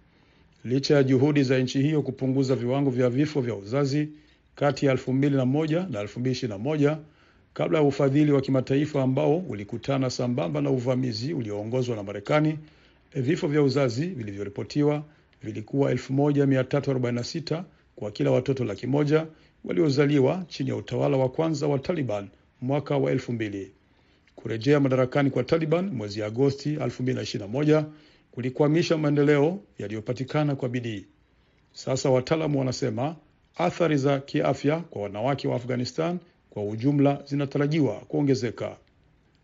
Licha 0.64 0.94
ya 0.94 1.02
juhudi 1.02 1.42
za 1.42 1.58
nchi 1.58 1.82
hiyo 1.82 2.02
kupunguza 2.02 2.54
viwango 2.56 2.90
vya 2.90 3.10
vifo 3.10 3.40
vya 3.40 3.54
uzazi 3.54 4.08
kati 4.54 4.86
ya 4.86 4.94
2001 4.94 5.90
na 5.90 6.02
2021 6.02 6.96
kabla 7.54 7.78
ya 7.78 7.84
ufadhili 7.84 8.32
wa 8.32 8.40
kimataifa 8.40 9.02
ambao 9.02 9.36
ulikutana 9.36 10.10
sambamba 10.10 10.60
na 10.60 10.70
uvamizi 10.70 11.34
ulioongozwa 11.34 11.96
na 11.96 12.02
Marekani, 12.02 12.58
vifo 13.14 13.48
vya 13.48 13.62
uzazi 13.62 14.06
vilivyoripotiwa 14.06 15.04
vilikuwa 15.42 15.92
1346 15.94 17.62
kwa 17.96 18.10
kila 18.10 18.30
watoto 18.30 18.64
laki 18.64 18.86
moja 18.86 19.26
waliozaliwa 19.64 20.44
chini 20.48 20.70
ya 20.70 20.76
utawala 20.76 21.16
wa 21.16 21.28
kwanza 21.28 21.66
wa 21.66 21.78
Taliban 21.78 22.28
mwaka 22.60 22.96
wa 22.96 23.12
2000. 23.14 23.66
Kurejea 24.36 24.80
madarakani 24.80 25.30
kwa 25.30 25.44
Taliban 25.44 25.90
mwezi 25.90 26.22
Agosti 26.22 26.76
2021 26.76 27.84
kulikwamisha 28.30 28.98
maendeleo 28.98 29.60
yaliyopatikana 29.78 30.56
kwa 30.56 30.68
bidii. 30.68 31.06
Sasa 31.72 32.10
wataalamu 32.10 32.58
wanasema 32.58 33.16
athari 33.56 33.96
za 33.96 34.20
kiafya 34.20 34.80
kwa 34.80 35.02
wanawake 35.02 35.48
wa 35.48 35.56
Afghanistan 35.56 36.18
kwa 36.54 36.64
ujumla 36.64 37.22
zinatarajiwa 37.26 37.94
kuongezeka. 37.94 38.76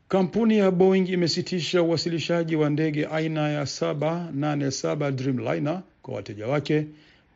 Kampuni 0.08 0.58
ya 0.58 0.70
Boeing 0.70 1.08
imesitisha 1.08 1.82
uwasilishaji 1.82 2.56
wa 2.56 2.70
ndege 2.70 3.06
aina 3.06 3.48
ya 3.48 3.62
787 3.64 5.10
Dreamliner 5.12 5.82
kwa 6.02 6.14
wateja 6.14 6.46
wake 6.46 6.86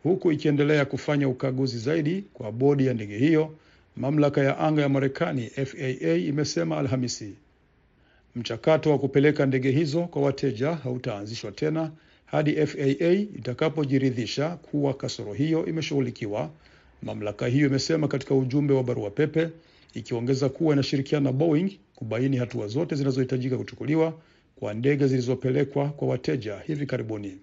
huku 0.02 0.33
ikiendelea 0.33 0.85
kufanya 0.85 1.28
ukaguzi 1.28 1.78
zaidi 1.78 2.25
kwa 2.35 2.52
bodi 2.52 2.87
ya 2.87 2.95
ndege 2.95 3.19
hiyo, 3.19 3.54
mamlaka 3.97 4.40
ya 4.45 4.59
anga 4.59 4.83
ya 4.83 4.88
Marekani 4.88 5.47
FAA 5.50 6.14
imesema 6.14 6.78
Alhamisi. 6.78 7.35
Mchakato 8.37 8.90
wa 8.90 8.99
kupeleka 8.99 9.47
ndege 9.47 9.71
hizo 9.71 10.02
kwa 10.02 10.23
wateja 10.23 10.75
hautaanzishwa 10.75 11.52
tena 11.52 11.90
hadi 12.26 12.66
FAA 12.66 13.12
itakapojiridhisha 13.12 14.49
kuwa 14.50 14.95
kasoro 14.95 15.33
hiyo 15.33 15.66
imeshughulikiwa, 15.66 16.50
mamlaka 17.04 17.46
hiyo 17.46 17.66
imesema 17.66 18.08
katika 18.08 18.34
ujumbe 18.34 18.75
wa 18.75 18.82
barua 18.84 19.11
pepe, 19.11 19.49
ikiongeza 19.94 20.49
kuwa 20.49 20.73
inashirikiana 20.75 21.25
na 21.25 21.32
Boeing 21.32 21.78
kubaini 21.94 22.37
hatua 22.37 22.66
zote 22.66 22.94
zinazohitajika 22.94 23.56
kuchukuliwa 23.58 24.14
kwa 24.56 24.75
ndege 24.75 25.06
zilizopelekwa 25.06 25.88
kwa 25.88 26.08
wateja 26.08 26.58
hivi 26.66 26.87
karibuni. 26.87 27.38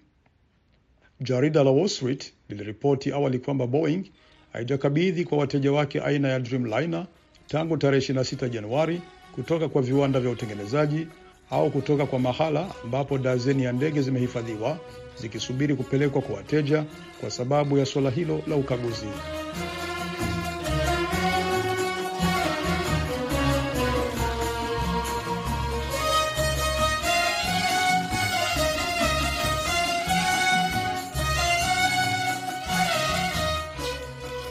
Jarida 1.20 1.64
la 1.64 1.70
Wall 1.70 1.88
Street 1.88 2.32
liliripoti 2.48 3.12
awali 3.12 3.38
kwamba 3.38 3.66
Boeing 3.66 4.04
haijakabidhi 4.52 5.24
kwa 5.24 5.38
wateja 5.38 5.72
wake 5.72 6.00
aina 6.00 6.28
ya 6.28 6.40
Dreamliner 6.40 7.06
tangu 7.46 7.76
tarehe 7.76 8.12
26 8.12 8.48
Januari 8.48 9.00
kutoka 9.34 9.68
kwa 9.68 9.82
viwanda 9.82 10.20
vya 10.20 10.30
utengenezaji 10.30 11.06
au 11.50 11.70
kutoka 11.70 12.06
kwa 12.06 12.18
mahala 12.18 12.74
ambapo 12.84 13.18
dazeni 13.18 13.62
ya 13.64 13.72
ndege 13.72 14.02
zimehifadhiwa 14.02 14.78
zikisubiri 15.20 15.74
kupelekwa 15.74 16.22
kwa 16.22 16.36
wateja 16.36 16.84
kwa 17.20 17.30
sababu 17.30 17.78
ya 17.78 17.86
suala 17.86 18.10
hilo 18.10 18.42
la 18.48 18.56
ukaguzi. 18.56 19.06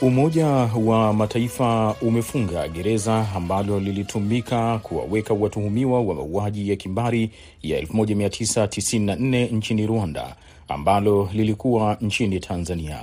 Umoja 0.02 0.48
wa 0.86 1.14
Mataifa 1.14 1.96
umefunga 2.02 2.68
gereza 2.68 3.28
ambalo 3.36 3.80
lilitumika 3.80 4.80
kuwaweka 4.80 5.34
watuhumiwa 5.34 6.02
wa 6.02 6.16
mauaji 6.16 6.70
ya 6.70 6.76
kimbari 6.76 7.32
ya 7.62 7.82
1994 7.82 9.54
nchini 9.56 9.88
Rwanda 9.88 10.36
ambalo 10.68 11.30
lilikuwa 11.34 11.98
nchini 12.02 12.40
Tanzania. 12.40 13.00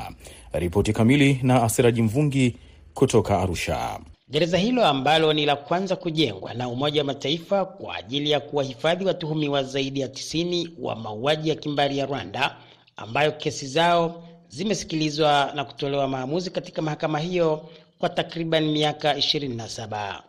Ripoti 0.52 0.92
kamili 0.92 1.40
na 1.42 1.62
Asiraji 1.62 2.02
Mvungi 2.02 2.56
kutoka 2.94 3.38
Arusha. 3.40 4.00
Gereza 4.30 4.58
hilo 4.58 4.86
ambalo 4.86 5.32
ni 5.32 5.46
la 5.46 5.56
kwanza 5.56 5.96
kujengwa 5.96 6.54
na 6.54 6.68
Umoja 6.68 7.00
wa 7.00 7.04
Mataifa 7.06 7.64
kwa 7.64 7.96
ajili 7.96 8.30
ya 8.30 8.40
kuwahifadhi 8.40 9.04
watuhumiwa 9.04 9.62
zaidi 9.62 10.00
ya 10.00 10.08
tisini 10.08 10.70
wa 10.80 10.96
mauaji 10.96 11.48
ya 11.48 11.54
kimbari 11.54 11.98
ya 11.98 12.06
Rwanda 12.06 12.56
ambayo 12.96 13.32
kesi 13.32 13.66
zao 13.66 14.28
zimesikilizwa 14.48 15.52
na 15.54 15.64
kutolewa 15.64 16.08
maamuzi 16.08 16.50
katika 16.50 16.82
mahakama 16.82 17.18
hiyo 17.18 17.68
kwa 17.98 18.08
takriban 18.08 18.64
miaka 18.70 19.14
27. 19.14 20.22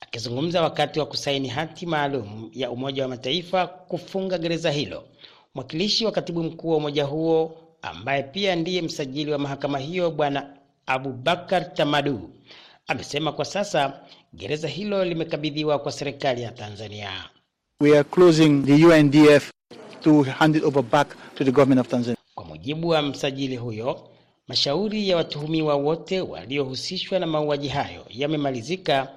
Akizungumza 0.00 0.62
wakati 0.62 0.98
wa 1.00 1.06
kusaini 1.06 1.48
hati 1.48 1.86
maalum 1.86 2.50
ya 2.52 2.70
Umoja 2.70 3.02
wa 3.02 3.08
Mataifa 3.08 3.66
kufunga 3.66 4.38
gereza 4.38 4.70
hilo, 4.70 5.04
mwakilishi 5.54 6.04
wa 6.06 6.12
katibu 6.12 6.42
mkuu 6.42 6.68
wa 6.70 6.76
umoja 6.76 7.04
huo 7.04 7.61
ambaye 7.82 8.22
pia 8.22 8.56
ndiye 8.56 8.82
msajili 8.82 9.32
wa 9.32 9.38
mahakama 9.38 9.78
hiyo 9.78 10.10
Bwana 10.10 10.46
Abubakar 10.86 11.74
Tamadu 11.74 12.30
amesema 12.86 13.32
kwa 13.32 13.44
sasa 13.44 14.00
gereza 14.34 14.68
hilo 14.68 15.04
limekabidhiwa 15.04 15.78
kwa 15.78 15.92
serikali 15.92 16.42
ya 16.42 16.50
Tanzania. 16.52 17.10
We 17.80 17.90
are 17.98 18.04
closing 18.04 18.62
the 18.62 18.86
UNDF 18.86 19.50
to 20.00 20.22
hand 20.22 20.56
it 20.56 20.64
over 20.64 20.82
back 20.82 21.16
to 21.34 21.44
the 21.44 21.50
government 21.52 21.80
of 21.80 21.88
Tanzania. 21.88 22.16
Kwa 22.34 22.44
mujibu 22.44 22.88
wa 22.88 23.02
msajili 23.02 23.56
huyo, 23.56 24.08
mashauri 24.48 25.08
ya 25.08 25.16
watuhumiwa 25.16 25.74
wote 25.74 26.20
waliohusishwa 26.20 27.18
na 27.18 27.26
mauaji 27.26 27.68
hayo 27.68 28.06
yamemalizika 28.10 29.08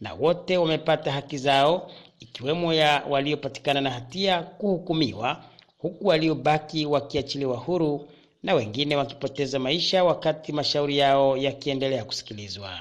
na 0.00 0.14
wote 0.14 0.56
wamepata 0.56 1.12
haki 1.12 1.38
zao, 1.38 1.90
ikiwemo 2.20 2.74
ya 2.74 3.02
waliopatikana 3.08 3.80
na 3.80 3.90
hatia 3.90 4.42
kuhukumiwa, 4.42 5.44
huku 5.82 6.06
waliobaki 6.06 6.86
wakiachiliwa 6.86 7.56
huru 7.56 8.08
na 8.42 8.54
wengine 8.54 8.96
wakipoteza 8.96 9.58
maisha 9.58 10.04
wakati 10.04 10.52
mashauri 10.52 10.98
yao 10.98 11.36
yakiendelea 11.36 12.04
kusikilizwa. 12.04 12.80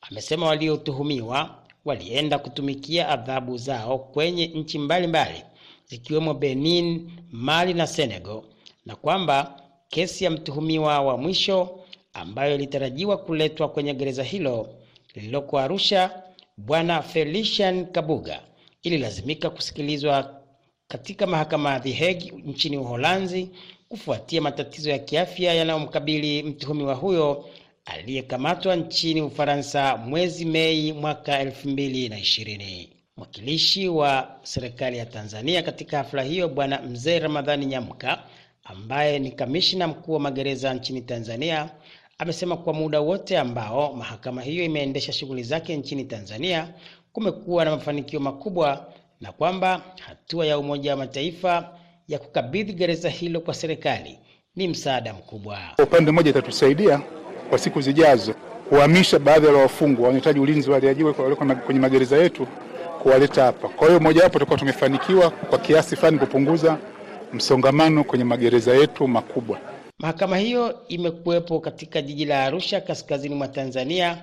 Amesema 0.00 0.46
waliotuhumiwa 0.46 1.62
walienda 1.84 2.38
kutumikia 2.38 3.08
adhabu 3.08 3.58
zao 3.58 3.98
kwenye 3.98 4.46
nchi 4.46 4.78
mbalimbali 4.78 5.42
zikiwemo 5.86 6.34
Benin, 6.34 7.10
Mali 7.32 7.74
na 7.74 7.86
Senegal, 7.86 8.42
na 8.86 8.96
kwamba 8.96 9.60
kesi 9.88 10.24
ya 10.24 10.30
mtuhumiwa 10.30 11.00
wa 11.00 11.16
mwisho 11.18 11.78
ambayo 12.12 12.54
ilitarajiwa 12.54 13.16
kuletwa 13.16 13.68
kwenye 13.68 13.94
gereza 13.94 14.22
hilo 14.22 14.68
lililoko 15.14 15.58
Arusha, 15.58 16.22
Bwana 16.56 17.02
Felician 17.02 17.86
Kabuga, 17.86 18.40
ililazimika 18.82 19.50
kusikilizwa 19.50 20.41
katika 20.92 21.26
mahakama 21.26 21.72
ya 21.72 21.80
The 21.80 21.92
Hague 21.92 22.32
nchini 22.46 22.76
Uholanzi 22.78 23.48
kufuatia 23.88 24.40
matatizo 24.40 24.90
ya 24.90 24.98
kiafya 24.98 25.54
yanayomkabili 25.54 26.42
mtuhumiwa 26.42 26.94
huyo 26.94 27.44
aliyekamatwa 27.84 28.76
nchini 28.76 29.22
Ufaransa 29.22 29.96
mwezi 29.96 30.44
Mei 30.44 30.92
mwaka 30.92 31.38
elfu 31.40 31.68
mbili 31.68 32.08
na 32.08 32.18
ishirini. 32.18 32.90
Mwakilishi 33.16 33.88
wa 33.88 34.36
serikali 34.42 34.98
ya 34.98 35.06
Tanzania 35.06 35.62
katika 35.62 35.98
hafla 35.98 36.22
hiyo 36.22 36.48
Bwana 36.48 36.82
Mzee 36.82 37.18
Ramadhani 37.18 37.66
Nyamka, 37.66 38.22
ambaye 38.64 39.18
ni 39.18 39.30
kamishna 39.30 39.88
mkuu 39.88 40.12
wa 40.12 40.20
magereza 40.20 40.74
nchini 40.74 41.00
Tanzania, 41.00 41.70
amesema 42.18 42.56
kwa 42.56 42.72
muda 42.72 43.00
wote 43.00 43.38
ambao 43.38 43.92
mahakama 43.94 44.42
hiyo 44.42 44.64
imeendesha 44.64 45.12
shughuli 45.12 45.42
zake 45.42 45.76
nchini 45.76 46.04
Tanzania 46.04 46.74
kumekuwa 47.12 47.64
na 47.64 47.70
mafanikio 47.70 48.20
makubwa 48.20 48.92
na 49.22 49.32
kwamba 49.32 49.80
hatua 50.06 50.46
ya 50.46 50.58
Umoja 50.58 50.90
wa 50.90 50.96
Mataifa 50.96 51.68
ya 52.08 52.18
kukabidhi 52.18 52.72
gereza 52.72 53.08
hilo 53.08 53.40
kwa 53.40 53.54
serikali 53.54 54.18
ni 54.56 54.68
msaada 54.68 55.12
mkubwa. 55.14 55.58
Kwa 55.76 55.84
upande 55.84 56.10
mmoja 56.10 56.30
itatusaidia 56.30 57.00
kwa 57.50 57.58
siku 57.58 57.80
zijazo 57.80 58.34
kuhamisha 58.68 59.18
baadhi 59.18 59.46
ya 59.46 59.52
wafungwa 59.52 60.04
wanahitaji 60.06 60.40
ulinzi 60.40 60.70
wa 60.70 60.74
hali 60.76 60.86
ya 60.86 60.94
juu 60.94 61.14
kwenye 61.66 61.80
magereza 61.80 62.16
yetu 62.16 62.46
kuwaleta 63.02 63.44
hapa. 63.44 63.68
Kwa 63.68 63.88
hiyo 63.88 64.00
mojawapo 64.00 64.32
tutakuwa 64.32 64.58
tumefanikiwa 64.58 65.30
kwa 65.30 65.58
kiasi 65.58 65.96
fulani 65.96 66.18
kupunguza 66.18 66.78
msongamano 67.32 68.04
kwenye 68.04 68.24
magereza 68.24 68.74
yetu 68.74 69.08
makubwa. 69.08 69.58
Mahakama 69.98 70.36
hiyo 70.38 70.78
imekuwepo 70.88 71.60
katika 71.60 72.02
jiji 72.02 72.24
la 72.24 72.44
Arusha 72.44 72.80
kaskazini 72.80 73.34
mwa 73.34 73.48
Tanzania, 73.48 74.18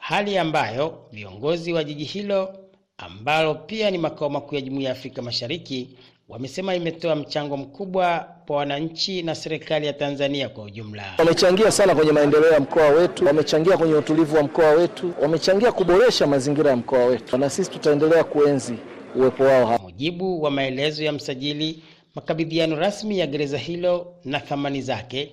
hali 0.00 0.38
ambayo 0.38 0.98
viongozi 1.12 1.72
wa 1.72 1.84
jiji 1.84 2.04
hilo 2.04 2.54
ambalo 2.98 3.54
pia 3.54 3.90
ni 3.90 3.98
makao 3.98 4.28
makuu 4.30 4.54
ya 4.54 4.60
Jumuiya 4.60 4.88
ya 4.90 4.96
Afrika 4.96 5.22
Mashariki 5.22 5.88
wamesema 6.28 6.74
imetoa 6.74 7.14
mchango 7.16 7.56
mkubwa 7.56 8.28
kwa 8.46 8.56
wananchi 8.56 9.22
na 9.22 9.34
serikali 9.34 9.86
ya 9.86 9.92
Tanzania 9.92 10.48
kwa 10.48 10.64
ujumla. 10.64 11.14
Wamechangia 11.18 11.70
sana 11.72 11.94
kwenye 11.94 12.12
maendeleo 12.12 12.52
ya 12.52 12.60
mkoa 12.60 12.88
wetu, 12.88 13.24
wamechangia 13.26 13.76
kwenye 13.76 13.94
utulivu 13.94 14.36
wa 14.36 14.42
mkoa 14.42 14.70
wetu, 14.70 15.12
wamechangia 15.22 15.72
kuboresha 15.72 16.26
mazingira 16.26 16.70
ya 16.70 16.76
mkoa 16.76 17.04
wetu, 17.04 17.38
na 17.38 17.50
sisi 17.50 17.70
tutaendelea 17.70 18.24
kuenzi 18.24 18.74
uwepo 19.16 19.44
wao 19.44 19.66
hapa. 19.66 19.82
Mujibu 19.84 20.42
wa 20.42 20.50
maelezo 20.50 21.04
ya 21.04 21.12
msajili, 21.12 21.82
makabidhiano 22.14 22.76
rasmi 22.76 23.18
ya 23.18 23.26
gereza 23.26 23.58
hilo 23.58 24.14
na 24.24 24.40
thamani 24.40 24.82
zake 24.82 25.32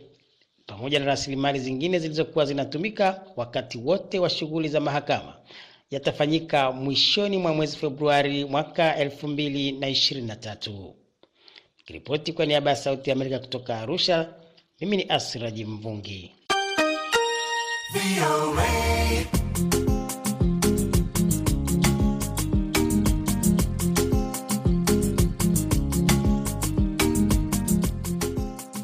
pamoja 0.67 0.99
na 0.99 1.05
rasilimali 1.05 1.59
zingine 1.59 1.99
zilizokuwa 1.99 2.45
zinatumika 2.45 3.21
wakati 3.35 3.77
wote 3.77 4.19
wa 4.19 4.29
shughuli 4.29 4.67
za 4.69 4.79
mahakama 4.79 5.33
yatafanyika 5.93 6.71
mwishoni 6.71 7.37
mwa 7.37 7.53
mwezi 7.53 7.77
Februari 7.77 8.45
mwaka 8.45 8.95
elfu 8.95 9.27
mbili 9.27 9.71
na 9.71 9.89
ishirini 9.89 10.27
na 10.27 10.35
tatu. 10.35 10.95
Kiripoti 11.85 12.33
kwa 12.33 12.45
niaba 12.45 12.69
ya 12.69 12.75
Sauti 12.75 13.09
ya 13.09 13.15
Amerika 13.15 13.39
kutoka 13.39 13.79
Arusha, 13.79 14.29
mimi 14.81 14.97
ni 14.97 15.03
Asiraji 15.09 15.65
Mvungi. 15.65 16.31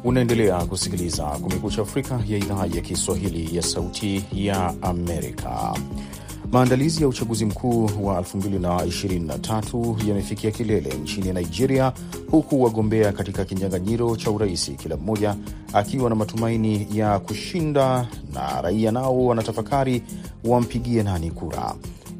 Unaendelea 0.04 0.64
kusikiliza 0.66 1.24
Kumekucha 1.26 1.82
Afrika 1.82 2.20
ya 2.28 2.38
idhaa 2.38 2.66
ya 2.74 2.80
Kiswahili 2.80 3.56
ya 3.56 3.62
Sauti 3.62 4.24
ya 4.32 4.74
Amerika. 4.82 5.74
Maandalizi 6.52 7.02
ya 7.02 7.08
uchaguzi 7.08 7.44
mkuu 7.44 7.90
wa 8.02 8.20
2023 8.20 10.08
yamefikia 10.08 10.50
kilele 10.50 10.94
nchini 10.94 11.32
Nigeria, 11.32 11.92
huku 12.30 12.62
wagombea 12.62 13.12
katika 13.12 13.44
kinyang'anyiro 13.44 14.16
cha 14.16 14.30
urais 14.30 14.70
kila 14.76 14.96
mmoja 14.96 15.36
akiwa 15.72 16.10
na 16.10 16.16
matumaini 16.16 16.86
ya 16.92 17.18
kushinda, 17.18 18.08
na 18.32 18.60
raia 18.62 18.92
nao 18.92 19.26
wanatafakari 19.26 20.02
wampigie 20.44 21.02
nani 21.02 21.30
kura. 21.30 21.74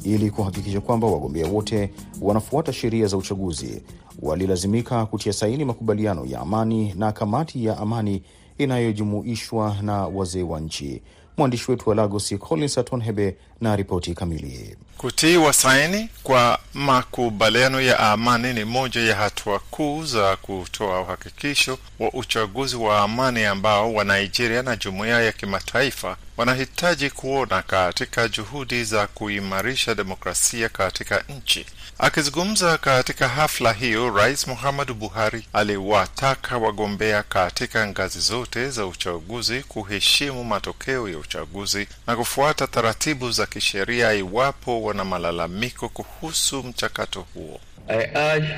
Ili 0.04 0.30
kuhakikisha 0.30 0.80
kwamba 0.80 1.06
wagombea 1.06 1.46
wote 1.48 1.90
wanafuata 2.22 2.72
sheria 2.72 3.06
za 3.06 3.16
uchaguzi, 3.16 3.82
walilazimika 4.22 5.06
kutia 5.06 5.32
saini 5.32 5.64
makubaliano 5.64 6.24
ya 6.24 6.40
amani 6.40 6.94
na 6.98 7.12
kamati 7.12 7.64
ya 7.64 7.78
amani 7.78 8.22
inayojumuishwa 8.58 9.76
na 9.82 10.06
wazee 10.06 10.42
wa 10.42 10.60
nchi. 10.60 11.02
Mwandishi 11.40 11.70
wetu 11.70 11.88
wa 11.90 11.94
Lagos 11.94 12.34
Collins 12.38 12.78
Atonhebe 12.78 13.36
na 13.60 13.76
ripoti 13.76 14.14
kamili. 14.14 14.76
Kutiwa 14.98 15.52
saini 15.52 16.08
kwa 16.22 16.58
makubaliano 16.74 17.80
ya 17.80 17.98
amani 18.00 18.52
ni 18.52 18.64
moja 18.64 19.00
ya 19.00 19.16
hatua 19.16 19.58
kuu 19.58 20.04
za 20.04 20.36
kutoa 20.36 21.00
uhakikisho 21.00 21.78
wa 21.98 22.12
uchaguzi 22.12 22.76
wa 22.76 23.00
amani 23.00 23.44
ambao 23.44 23.94
wa 23.94 24.04
Nigeria 24.04 24.62
na 24.62 24.76
jumuiya 24.76 25.22
ya 25.22 25.32
kimataifa 25.32 26.16
wanahitaji 26.36 27.10
kuona 27.10 27.62
katika 27.62 28.28
juhudi 28.28 28.84
za 28.84 29.06
kuimarisha 29.06 29.94
demokrasia 29.94 30.68
katika 30.68 31.24
nchi. 31.36 31.66
Akizungumza 32.02 32.78
katika 32.78 33.28
hafla 33.28 33.72
hiyo, 33.72 34.10
Rais 34.16 34.46
Muhammadu 34.48 34.94
Buhari 34.94 35.46
aliwataka 35.52 36.58
wagombea 36.58 37.22
katika 37.22 37.86
ngazi 37.86 38.20
zote 38.20 38.70
za 38.70 38.86
uchaguzi 38.86 39.60
kuheshimu 39.62 40.44
matokeo 40.44 41.08
ya 41.08 41.18
uchaguzi 41.18 41.88
na 42.06 42.16
kufuata 42.16 42.66
taratibu 42.66 43.30
za 43.30 43.46
kisheria 43.46 44.12
iwapo 44.12 44.82
wana 44.82 45.04
malalamiko 45.04 45.88
kuhusu 45.88 46.62
mchakato 46.62 47.26
huo. 47.34 47.60
I 47.88 47.96
urge 48.36 48.48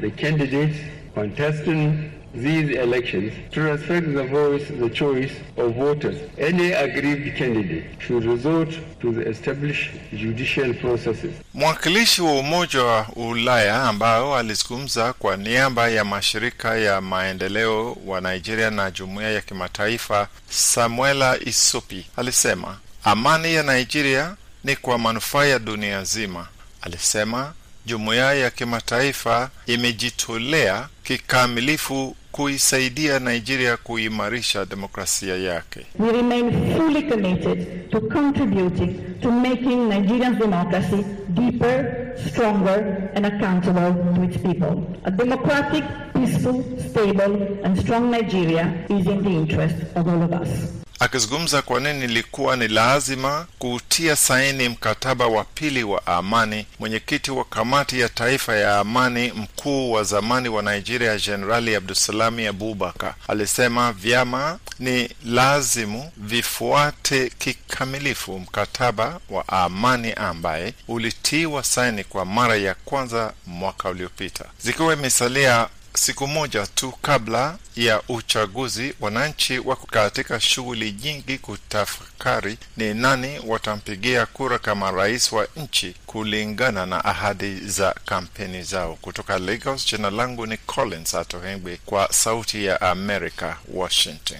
the 0.00 0.10
candidates 0.10 0.76
contesting 1.14 1.92
these 2.34 2.70
elections 2.78 3.32
to 3.52 3.60
respect 3.62 4.06
the 4.14 4.24
voice, 4.24 4.68
the 4.68 4.90
choice 4.90 5.32
of 5.56 5.74
voters. 5.74 6.16
Any 6.38 6.72
aggrieved 6.72 7.36
candidate 7.36 7.84
should 7.98 8.24
resort 8.24 8.68
to 9.00 9.12
the 9.12 9.28
established 9.28 9.90
judicial 10.12 10.74
processes. 10.74 11.32
Mwakilishi 11.54 12.22
wa 12.22 12.32
Umoja 12.32 12.82
wa 12.82 13.06
Ulaya 13.16 13.82
ambao 13.82 14.36
alizungumza 14.36 15.12
kwa 15.12 15.36
niaba 15.36 15.88
ya 15.88 16.04
mashirika 16.04 16.76
ya 16.76 17.00
maendeleo 17.00 17.96
wa 18.06 18.20
Nigeria 18.20 18.70
na 18.70 18.90
jumuiya 18.90 19.30
ya 19.30 19.40
kimataifa, 19.40 20.28
Samuela 20.48 21.38
Isupi 21.46 22.06
alisema 22.16 22.78
amani 23.04 23.54
ya 23.54 23.62
Nigeria 23.62 24.34
ni 24.64 24.76
kwa 24.76 24.98
manufaa 24.98 25.44
ya 25.44 25.58
dunia 25.58 26.00
nzima. 26.00 26.46
Alisema 26.82 27.52
jumuiya 27.86 28.34
ya 28.34 28.50
kimataifa 28.50 29.50
imejitolea 29.66 30.88
kikamilifu 31.02 32.16
kuisaidia 32.32 33.18
Nigeria 33.18 33.76
kuimarisha 33.76 34.64
demokrasia 34.64 35.36
yake. 35.36 35.86
We 35.98 36.12
remain 36.12 36.50
fully 36.76 37.02
committed 37.02 37.90
to 37.90 38.00
contributing 38.00 39.20
to 39.22 39.30
making 39.32 39.88
Nigerian 39.88 40.38
democracy 40.38 41.04
deeper, 41.28 42.12
stronger 42.28 43.10
and 43.14 43.26
accountable 43.26 44.14
to 44.14 44.22
its 44.24 44.36
people. 44.42 44.82
A 45.04 45.10
democratic, 45.10 45.84
peaceful, 46.14 46.64
stable 46.90 47.60
and 47.64 47.78
strong 47.78 48.10
Nigeria 48.10 48.84
is 48.88 49.06
in 49.06 49.22
the 49.22 49.30
interest 49.30 49.76
of 49.96 50.08
all 50.08 50.22
of 50.22 50.32
us. 50.32 50.79
Akizungumza 51.00 51.62
kwa 51.62 51.80
nini 51.80 52.04
ilikuwa 52.04 52.56
ni 52.56 52.68
lazima 52.68 53.46
kutia 53.58 54.16
saini 54.16 54.68
mkataba 54.68 55.26
wa 55.26 55.44
pili 55.44 55.84
wa 55.84 56.06
amani, 56.06 56.66
mwenyekiti 56.78 57.30
wa 57.30 57.44
kamati 57.44 58.00
ya 58.00 58.08
taifa 58.08 58.56
ya 58.56 58.78
amani, 58.78 59.32
mkuu 59.32 59.92
wa 59.92 60.04
zamani 60.04 60.48
wa 60.48 60.62
Nigeria 60.62 61.18
Jenerali 61.18 61.74
Abdusalami 61.74 62.46
Abubakar 62.46 63.14
alisema 63.28 63.92
vyama 63.92 64.58
ni 64.78 65.10
lazimu 65.24 66.12
vifuate 66.16 67.30
kikamilifu 67.38 68.38
mkataba 68.38 69.20
wa 69.30 69.48
amani 69.48 70.12
ambaye 70.12 70.74
ulitiwa 70.88 71.64
saini 71.64 72.04
kwa 72.04 72.24
mara 72.24 72.56
ya 72.56 72.74
kwanza 72.74 73.32
mwaka 73.46 73.88
uliopita, 73.88 74.44
zikiwa 74.62 74.92
imesalia 74.92 75.68
siku 75.94 76.26
moja 76.26 76.66
tu 76.66 76.92
kabla 76.92 77.58
ya 77.76 78.02
uchaguzi. 78.08 78.94
Wananchi 79.00 79.58
wako 79.58 79.86
katika 79.86 80.40
shughuli 80.40 80.92
nyingi 80.92 81.38
kutafakari 81.38 82.58
ni 82.76 82.94
nani 82.94 83.40
watampigia 83.46 84.26
kura 84.26 84.58
kama 84.58 84.90
rais 84.90 85.32
wa 85.32 85.46
nchi 85.56 85.94
kulingana 86.06 86.86
na 86.86 87.04
ahadi 87.04 87.60
za 87.60 87.94
kampeni 88.04 88.62
zao. 88.62 88.94
Kutoka 89.00 89.38
Lagos, 89.38 89.86
jina 89.86 90.10
langu 90.10 90.46
ni 90.46 90.56
Collins 90.56 91.14
Atohengwi 91.14 91.76
kwa 91.86 92.12
Sauti 92.12 92.64
ya 92.64 92.80
America, 92.80 93.54
Washington. 93.74 94.38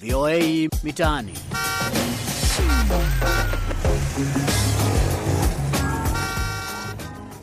VOA 0.00 0.68
Mitaani. 0.82 1.34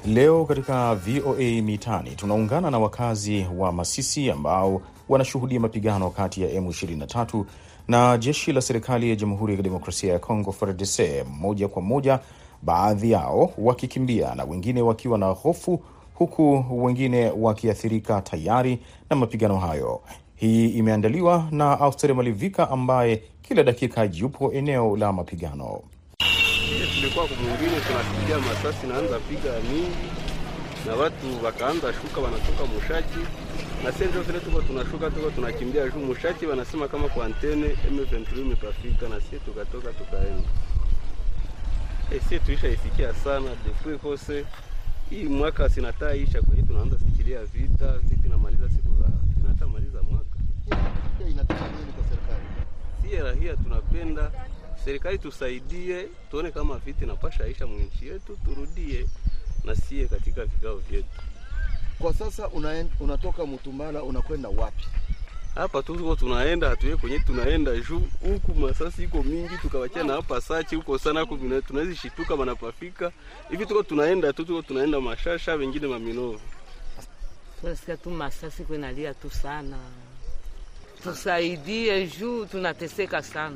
Leo 0.07 0.45
katika 0.45 0.95
VOA 0.95 1.61
Mitaani 1.61 2.11
tunaungana 2.11 2.71
na 2.71 2.79
wakazi 2.79 3.47
wa 3.57 3.71
Masisi 3.71 4.31
ambao 4.31 4.81
wanashuhudia 5.09 5.59
mapigano 5.59 6.09
kati 6.09 6.41
ya 6.41 6.47
M23 6.61 7.43
na 7.87 8.17
jeshi 8.17 8.53
la 8.53 8.61
serikali 8.61 9.09
ya 9.09 9.15
Jamhuri 9.15 9.53
ya 9.53 9.57
Kidemokrasia 9.57 10.13
ya 10.13 10.19
Kongo 10.19 10.51
FARDC, 10.51 10.99
moja 11.39 11.67
kwa 11.67 11.81
moja, 11.81 12.19
baadhi 12.61 13.11
yao 13.11 13.51
wakikimbia 13.57 14.35
na 14.35 14.43
wengine 14.43 14.81
wakiwa 14.81 15.17
na 15.17 15.25
hofu, 15.25 15.83
huku 16.13 16.65
wengine 16.71 17.29
wakiathirika 17.37 18.21
tayari 18.21 18.79
na 19.09 19.15
mapigano 19.15 19.57
hayo. 19.57 20.01
Hii 20.35 20.69
imeandaliwa 20.69 21.47
na 21.51 21.79
Auster 21.79 22.15
Malivika 22.15 22.69
ambaye 22.71 23.23
kila 23.41 23.63
dakika 23.63 24.03
yupo 24.13 24.53
eneo 24.53 24.97
la 24.97 25.13
mapigano. 25.13 25.81
Tulikuwa 26.95 27.27
tunasikia 28.25 28.53
masasi 28.53 28.87
naanza 28.87 29.19
piga 29.19 29.51
mingi 29.71 29.95
na 30.85 30.95
watu 30.95 31.45
wakaanza 31.45 31.93
shuka, 31.93 32.21
wanatoka 32.21 32.65
Mushaki 32.65 33.19
na 33.83 33.91
sisi 33.91 34.05
ndio 34.05 34.21
vile 34.21 34.39
tuko 34.39 34.61
tunashuka, 34.61 35.09
tuko 35.09 35.29
tunakimbia 35.31 35.89
juu 35.89 35.99
Mushaki, 35.99 36.45
wanasema 36.45 36.87
kama 36.87 37.09
kwa 37.09 37.25
antene 37.25 37.67
M23 37.67 38.41
imepafika, 38.41 39.09
na 39.09 39.21
sisi 39.21 39.39
tukatoka 39.45 39.93
tukaenda. 39.93 40.49
E, 42.11 42.19
sisi 42.19 42.39
tuisha 42.39 42.67
isikia 42.67 43.13
sana 43.13 43.49
depuis 43.65 44.01
kose 44.01 44.45
hii 45.09 45.23
mwaka 45.23 45.69
sinata 45.69 46.15
isha, 46.15 46.41
kwa 46.41 46.53
hiyo 46.53 46.65
tunaanza 46.67 46.97
sikilia 46.99 47.45
vita 47.45 47.97
vita 47.97 48.27
inamaliza 48.27 48.69
siku 48.69 48.95
za 49.01 49.09
inatamaliza 49.45 50.01
mwaka. 50.01 50.35
Inataka 51.31 51.65
rahia 53.23 53.55
tunapenda 53.55 54.31
serikali 54.85 55.17
tusaidie, 55.17 56.07
tuone 56.31 56.51
kama 56.51 56.77
vita 56.77 57.03
inapasha 57.03 57.47
isha 57.47 57.67
mwinchi 57.67 58.07
yetu, 58.07 58.37
turudie 58.45 59.05
na 59.63 59.75
sie 59.75 60.07
katika 60.07 60.45
vikao 60.45 60.75
vyetu. 60.77 61.21
Kwa 61.99 62.13
sasa 62.13 62.47
unaen, 62.47 62.89
unatoka 62.99 63.45
Mutumbala 63.45 64.03
unakwenda 64.03 64.49
wapi? 64.49 64.85
Hapa 65.55 65.83
tu 65.83 65.95
tuko 65.95 66.15
tunaenda, 66.15 66.69
hatuye 66.69 66.95
kwenye 66.97 67.19
tunaenda 67.19 67.75
juu 67.79 68.01
huku 68.21 68.55
masasi 68.55 69.03
iko 69.03 69.23
mingi, 69.23 69.57
tukawachia 69.61 70.03
na 70.03 70.13
hapa 70.13 70.41
sachi 70.41 70.75
huko 70.75 70.97
sana 70.97 71.21
huko, 71.21 71.37
tunaweza 71.67 71.95
shituka 71.95 72.35
manapafika 72.37 73.11
hivi, 73.49 73.65
tuko 73.65 73.83
tunaenda 73.83 74.33
tu, 74.33 74.45
tuko 74.45 74.61
tunaenda 74.61 75.01
mashasha, 75.01 75.53
wengine 75.55 75.87
maminovu. 75.87 76.39
Tunasikia 77.61 77.97
tu 77.97 78.09
masasi 78.09 78.63
kwenalia 78.63 79.13
tu 79.13 79.29
sana, 79.29 79.77
tusaidie 81.03 82.07
juu 82.07 82.45
tunateseka 82.45 83.21
sana 83.23 83.55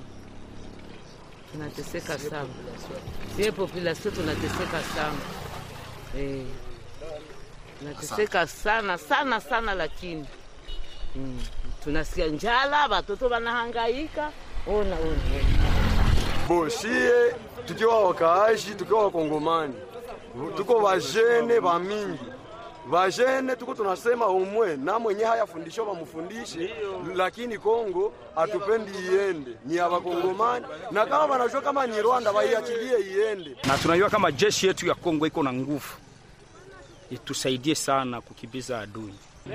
tunateseka 1.51 2.17
sana, 2.19 2.45
sie 3.35 3.51
populasio 3.51 4.11
tunateseka 4.11 4.79
sana. 4.95 5.17
E, 6.17 6.45
tunateseka 7.79 8.47
sana 8.47 8.97
sana 8.97 9.41
sana, 9.41 9.73
lakini. 9.75 10.25
Mm, 11.15 11.39
tunasikia 11.83 12.27
njala, 12.27 12.87
watoto 12.87 13.27
wanahangaika. 13.27 14.31
Ona 14.67 14.95
ona. 14.95 15.19
Boshie, 16.47 17.35
tukiwa 17.65 18.03
wakaashi 18.07 18.75
tukiwa 18.75 19.03
wakongomani, 19.03 19.73
tuko 20.57 20.73
wajene 20.77 21.59
wa 21.59 21.79
mingi 21.79 22.19
vajene 22.89 23.55
tuko 23.55 23.73
tunasema 23.75 24.27
umwe 24.27 24.77
na 24.77 24.99
mwenye 24.99 25.23
hayafundishwa 25.23 25.85
bamufundishe, 25.85 26.73
lakini 27.15 27.57
Kongo 27.57 28.13
hatupendi 28.35 28.91
iende, 28.91 29.51
ni 29.65 29.75
ya 29.75 29.87
Wakongomani, 29.87 30.65
na 30.91 31.05
kama 31.05 31.25
wanajua 31.25 31.61
kama 31.61 31.87
ni 31.87 32.01
Rwanda 32.01 32.31
waiachilie 32.31 32.99
iende. 32.99 33.55
Na 33.67 33.77
tunajua 33.77 34.09
kama 34.09 34.31
jeshi 34.31 34.67
yetu 34.67 34.87
ya 34.87 34.95
Kongo 34.95 35.27
iko 35.27 35.43
na 35.43 35.53
nguvu, 35.53 35.93
itusaidie 37.11 37.75
sana 37.75 38.21
kukibiza 38.21 38.79
adui. 38.79 39.13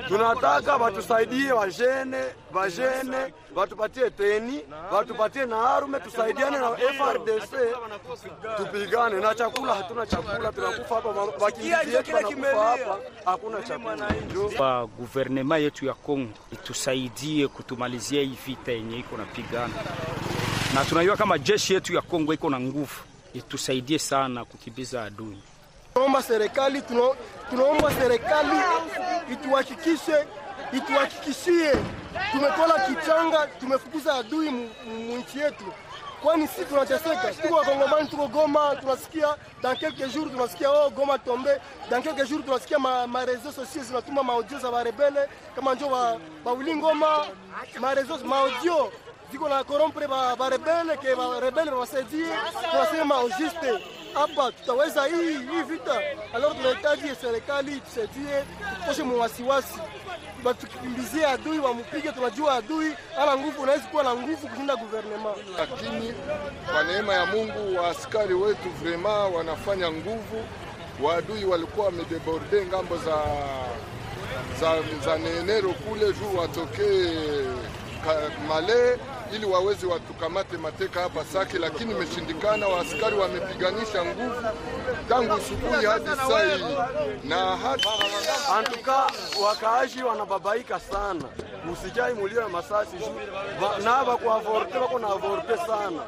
Tunataka 0.08 0.76
watusaidie 0.76 1.52
wajene, 1.52 2.24
wajene 2.54 3.34
watupatie 3.54 4.10
teni, 4.10 4.60
watupatie 4.92 5.46
na 5.46 5.70
arume, 5.74 6.00
tusaidiane 6.00 6.58
na 6.58 6.70
FRDC 6.76 7.52
tupigane 8.56 9.20
na 9.20 9.34
chakula. 9.34 9.74
Hatuna 9.74 10.06
chakula, 10.06 10.52
tunakufa 10.52 10.94
hapa, 10.94 11.08
wakimbizi 11.44 11.94
yetu 11.96 12.14
wanakufa 12.14 12.64
hapa, 12.64 12.98
hakuna 13.24 13.62
chakula. 13.62 14.14
Kwa 14.56 14.86
guvernema 14.86 15.58
yetu 15.58 15.86
ya 15.86 15.94
Kongo 15.94 16.32
itusaidie 16.52 17.48
kutumalizia 17.48 18.22
hii 18.22 18.38
vita 18.46 18.72
yenye 18.72 18.98
iko 18.98 19.16
napigana, 19.16 19.74
na 20.74 20.84
tunajua 20.84 21.16
kama 21.16 21.38
jeshi 21.38 21.74
yetu 21.74 21.94
ya 21.94 22.02
Kongo 22.02 22.34
iko 22.34 22.50
na 22.50 22.60
nguvu, 22.60 23.00
itusaidie 23.34 23.98
sana 23.98 24.44
kukimbiza 24.44 25.04
adui. 25.04 25.38
Tunaomba 25.94 26.22
serikali, 26.22 26.82
tunaomba 27.50 27.90
serikali 28.00 28.56
ituhakikishe, 29.32 30.26
ituhakikishie. 30.72 31.72
Tumetola 32.32 32.74
kichanga, 32.86 33.46
tumefukuza 33.60 34.14
adui 34.14 34.50
mwinchi 34.86 35.38
yetu, 35.38 35.64
kwani 36.22 36.48
sisi 36.48 36.64
tunateseka. 36.64 37.32
Tuko 37.42 37.54
wakongomani, 37.54 38.08
tuko 38.08 38.26
Goma, 38.28 38.76
tunasikia 38.80 39.36
dans 39.62 39.76
quelques 39.78 40.08
jours 40.14 40.30
tunasikia 40.30 40.70
oh, 40.70 40.90
Goma 40.90 41.18
tombe. 41.18 41.60
Dans 41.90 42.02
quelques 42.02 42.26
jours 42.28 42.42
tunasikia 42.44 42.78
ma, 42.78 43.06
ma 43.06 43.20
réseaux 43.24 43.52
sociaux 43.52 43.82
zinatuma 43.84 44.22
maaudio 44.22 44.58
za 44.58 44.70
barebele 44.70 45.28
kama 45.54 45.74
njo 45.74 45.88
ba, 45.88 46.16
bauli 46.44 46.74
Ngoma. 46.74 47.26
Ma 47.80 47.94
réseaux 47.94 48.18
maaudio 48.24 48.90
ziko 49.32 49.48
na 49.48 49.64
korompre 49.64 50.06
ba 50.08 50.36
barebele 50.36 50.96
ke 50.96 51.14
barebele 51.16 51.70
bawasaidie, 51.70 52.26
tunasema 52.70 53.14
au 53.14 53.28
juste 53.28 53.78
hapa 54.14 54.52
tutaweza 54.52 55.04
hii 55.06 55.32
hii 55.32 55.62
vita. 55.68 56.00
Alors 56.34 56.56
tunahitaji 56.56 57.14
serikali 57.20 57.80
tusaidie, 57.80 58.44
tuposhe 58.80 59.02
mwasiwasi, 59.02 59.78
batukimbizie 60.44 61.26
adui, 61.26 61.58
wamupige. 61.58 62.12
Tunajua 62.12 62.54
adui 62.54 62.92
ana 63.18 63.36
nguvu, 63.36 63.62
unawezi 63.62 63.84
kuwa 63.84 64.02
na 64.02 64.14
nguvu 64.14 64.48
kushinda 64.48 64.76
guvernema, 64.76 65.30
lakini 65.58 66.14
kwa 66.72 66.84
neema 66.84 67.14
ya 67.14 67.26
Mungu 67.26 67.76
waaskari 67.76 68.34
wetu 68.34 68.68
vrema 68.82 69.26
wanafanya 69.28 69.90
nguvu. 69.92 70.44
Waadui 71.02 71.44
walikuwa 71.44 71.86
wamedeborde 71.86 72.66
ng'ambo 72.66 72.96
za, 72.96 73.16
za, 74.60 74.82
za 75.04 75.18
nenero 75.18 75.68
kule 75.72 76.12
juu 76.12 76.38
watokee 76.38 77.44
Male 78.48 78.98
ili 79.32 79.46
waweze 79.46 79.86
watukamate 79.86 80.56
mateka 80.56 81.00
hapa 81.00 81.24
Sake, 81.24 81.58
lakini 81.58 81.92
imeshindikana. 81.92 82.68
Waaskari 82.68 83.16
wamepiganisha 83.16 84.04
nguvu 84.04 84.34
tangu 85.08 85.32
asubuhi 85.32 85.86
hadi 85.86 86.06
saa 86.06 86.42
hii, 86.56 86.64
na 87.28 87.56
hata 87.56 87.88
antuka 88.58 89.06
wakaaji 89.44 90.02
wanababaika 90.02 90.80
sana, 90.80 91.24
usijai 91.72 92.14
mulio 92.14 92.40
ya 92.40 92.48
masasi. 92.48 92.96
Juu 92.96 93.84
na 93.84 94.04
bako 94.04 94.32
avorte 94.32 94.78
bako 94.80 94.98
na 94.98 95.08
avorte 95.08 95.56
sana. 95.56 96.02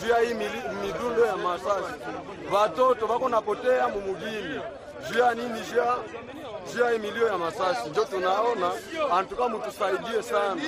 Juu 0.00 0.08
ya 0.08 0.18
hii 0.18 0.34
midundo 0.82 1.26
ya 1.26 1.36
masasi, 1.36 1.94
watoto 2.52 3.06
bako 3.06 3.28
napotea 3.28 3.88
mumugini 3.88 4.60
juu 5.12 5.18
ya 5.18 5.34
nini? 5.34 5.60
juu 6.74 6.84
ya 6.84 6.98
milio 6.98 7.26
ya 7.28 7.38
masasi, 7.38 7.88
njo 7.90 8.04
tunaona. 8.04 8.70
Antuka, 9.12 9.48
mutusaidie 9.48 10.22
sana, 10.22 10.62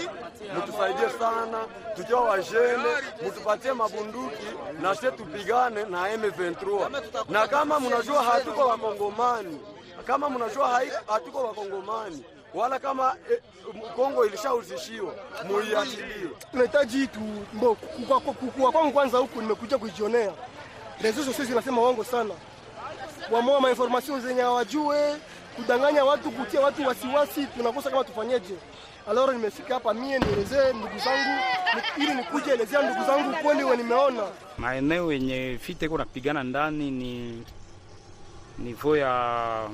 mutusaidie 0.54 1.10
sana, 1.18 1.58
tukiwa 1.96 2.20
wajene, 2.20 2.88
mutupatie 3.22 3.72
mabunduki 3.72 4.46
na 4.82 4.94
sie 4.94 5.10
tupigane 5.10 5.84
na 5.84 6.16
M23, 6.16 7.02
na 7.28 7.48
kama 7.48 7.80
mnajua 7.80 8.22
hatuko 8.22 8.60
wakongomani, 8.66 9.60
kama 10.06 10.30
mnajua 10.30 10.80
hatuko 11.06 11.38
wakongomani, 11.44 12.24
wala 12.54 12.78
kama 12.78 13.16
eh, 13.32 13.38
Kongo 13.96 14.26
ilishauzishiwa 14.26 15.14
muiachilie. 15.44 16.30
tunahitaji 16.50 17.06
tu 17.06 17.20
mbo 17.52 17.74
kukua 17.74 18.72
kwangu 18.72 18.92
kwanza 18.92 19.18
huku 19.18 19.42
nimekuja 19.42 19.78
kujionea. 19.78 20.32
Rezo 21.02 21.24
sosio 21.24 21.44
zinasema 21.44 21.82
wango 21.82 22.04
sana 22.04 22.34
wamoa 23.30 23.60
mainformation 23.60 24.20
zenye 24.20 24.40
hawajue 24.42 25.16
kudanganya 25.56 26.04
watu 26.04 26.30
kutia 26.30 26.60
watu 26.60 26.86
wasiwasi 26.86 27.46
tunakosa 27.46 27.90
kama 27.90 28.04
tufanyeje. 28.04 28.54
Aloro 29.10 29.32
nimefika 29.32 29.74
hapa 29.74 29.94
mie 29.94 30.18
nielezee 30.18 30.72
ndugu 30.72 30.98
zangu 31.04 31.40
ili 31.96 32.14
nikuje 32.14 32.50
elezea 32.52 32.82
ndugu 32.82 33.04
zangu 33.06 33.36
kweli 33.42 33.64
we 33.64 33.76
nimeona. 33.76 34.22
Maeneo 34.58 35.12
yenye 35.12 35.58
vita 35.66 35.86
iko 35.86 35.98
napigana 35.98 36.44
ndani 36.44 36.90
ni 36.90 37.42
nivo 38.58 38.96
ya 38.96 39.68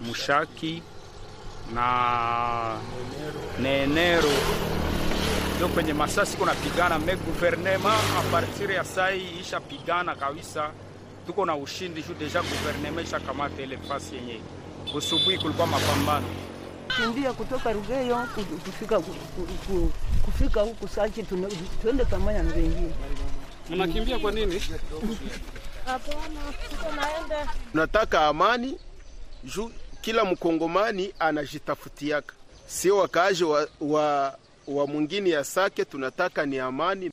Mushaki 0.00 0.82
na 1.74 2.76
Nenero, 3.60 4.28
ndio 5.56 5.68
kwenye 5.68 5.92
masasi 5.92 6.36
kuna 6.36 6.54
pigana 6.54 6.98
Me 6.98 7.16
guvernema 7.16 7.94
a 8.18 8.22
partir 8.32 8.70
ya 8.70 8.84
sai 8.84 9.22
isha 9.40 9.60
pigana 9.60 10.14
kabisa, 10.14 10.70
tuko 11.26 11.46
na 11.46 11.56
ushindi 11.56 12.02
juu 12.02 12.14
deja 12.14 12.42
guvernema 12.42 13.02
ishakamata 13.02 13.62
ile 13.62 13.78
fasi 13.78 14.14
yenye 14.14 14.40
usubuhi 14.94 15.38
kulikuwa 15.38 15.66
mapambano 15.66 16.26
kimbia 16.96 17.32
kutoka 17.32 17.72
Rugeyo 17.72 18.28
kufika 18.64 19.00
ku- 19.00 19.10
ku- 19.36 19.46
ku- 19.66 19.92
kufika 20.24 20.60
huku 20.60 20.88
Sachi, 20.88 21.22
tuende 21.82 22.04
pamoja 22.04 22.42
na 22.42 22.54
wengine. 22.54 22.92
Mnakimbia 23.70 24.18
kwa 24.18 24.32
nini? 24.32 24.62
Tunataka 27.72 28.26
amani 28.26 28.78
juu 29.44 29.70
kila 30.00 30.24
mkongomani 30.24 31.12
anajitafutiaka, 31.18 32.34
sio 32.66 32.96
wakaaji 32.96 33.44
wa, 33.44 33.68
wa, 33.80 34.38
wa 34.66 34.86
mwingine 34.86 35.30
ya 35.30 35.44
Sake. 35.44 35.84
Tunataka 35.84 36.46
ni 36.46 36.58
amani. 36.58 37.10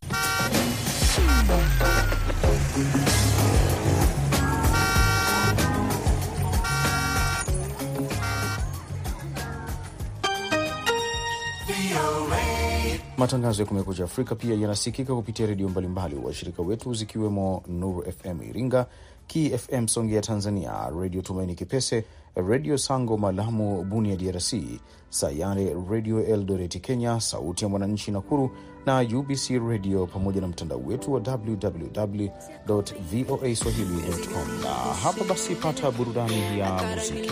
Matangazo 13.21 13.61
ya 13.61 13.67
Kumekucha 13.67 14.03
Afrika 14.03 14.35
pia 14.35 14.55
yanasikika 14.55 15.15
kupitia 15.15 15.45
redio 15.45 15.69
mbalimbali 15.69 16.15
washirika 16.15 16.61
wetu 16.61 16.93
zikiwemo 16.93 17.63
Nuru 17.67 18.03
FM 18.11 18.41
Iringa, 18.49 18.85
KFM 19.27 19.87
Songea 19.87 20.21
Tanzania, 20.21 20.89
Redio 21.01 21.21
Tumaini 21.21 21.55
Kipese, 21.55 22.05
Redio 22.35 22.77
Sango 22.77 23.17
Malamu 23.17 23.83
Bunia 23.83 24.15
DRC, 24.15 24.53
Sayare 25.09 25.75
Redio 25.89 26.23
Eldoreti 26.25 26.79
Kenya, 26.79 27.19
Sauti 27.19 27.63
ya 27.65 27.69
Mwananchi 27.69 28.11
Nakuru 28.11 28.51
na 28.85 29.01
UBC 29.01 29.49
Redio, 29.69 30.07
pamoja 30.07 30.41
na 30.41 30.47
mtandao 30.47 30.79
wetu 30.85 31.13
wa 31.13 31.19
www 31.19 32.27
voa 33.11 33.55
swahili.com. 33.55 34.61
Na 34.63 34.69
hapa 35.03 35.23
basi, 35.23 35.55
pata 35.55 35.91
burudani 35.91 36.59
ya 36.59 36.83
muziki. 36.95 37.31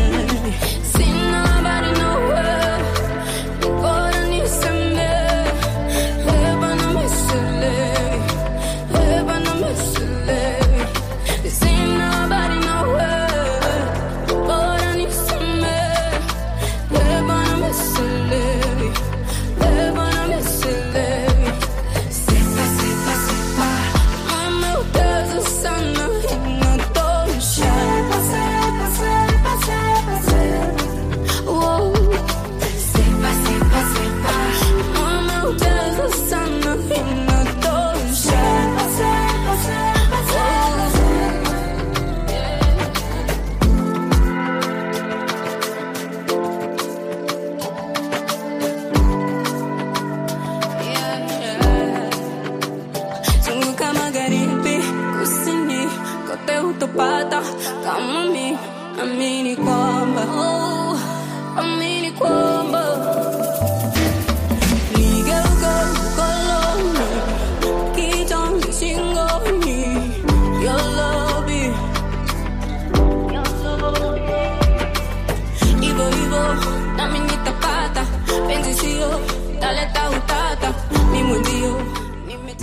kama 57.91 58.25
mi, 58.25 58.57
amini 59.01 59.55
kwamba 59.55 60.21
oh, 60.37 60.90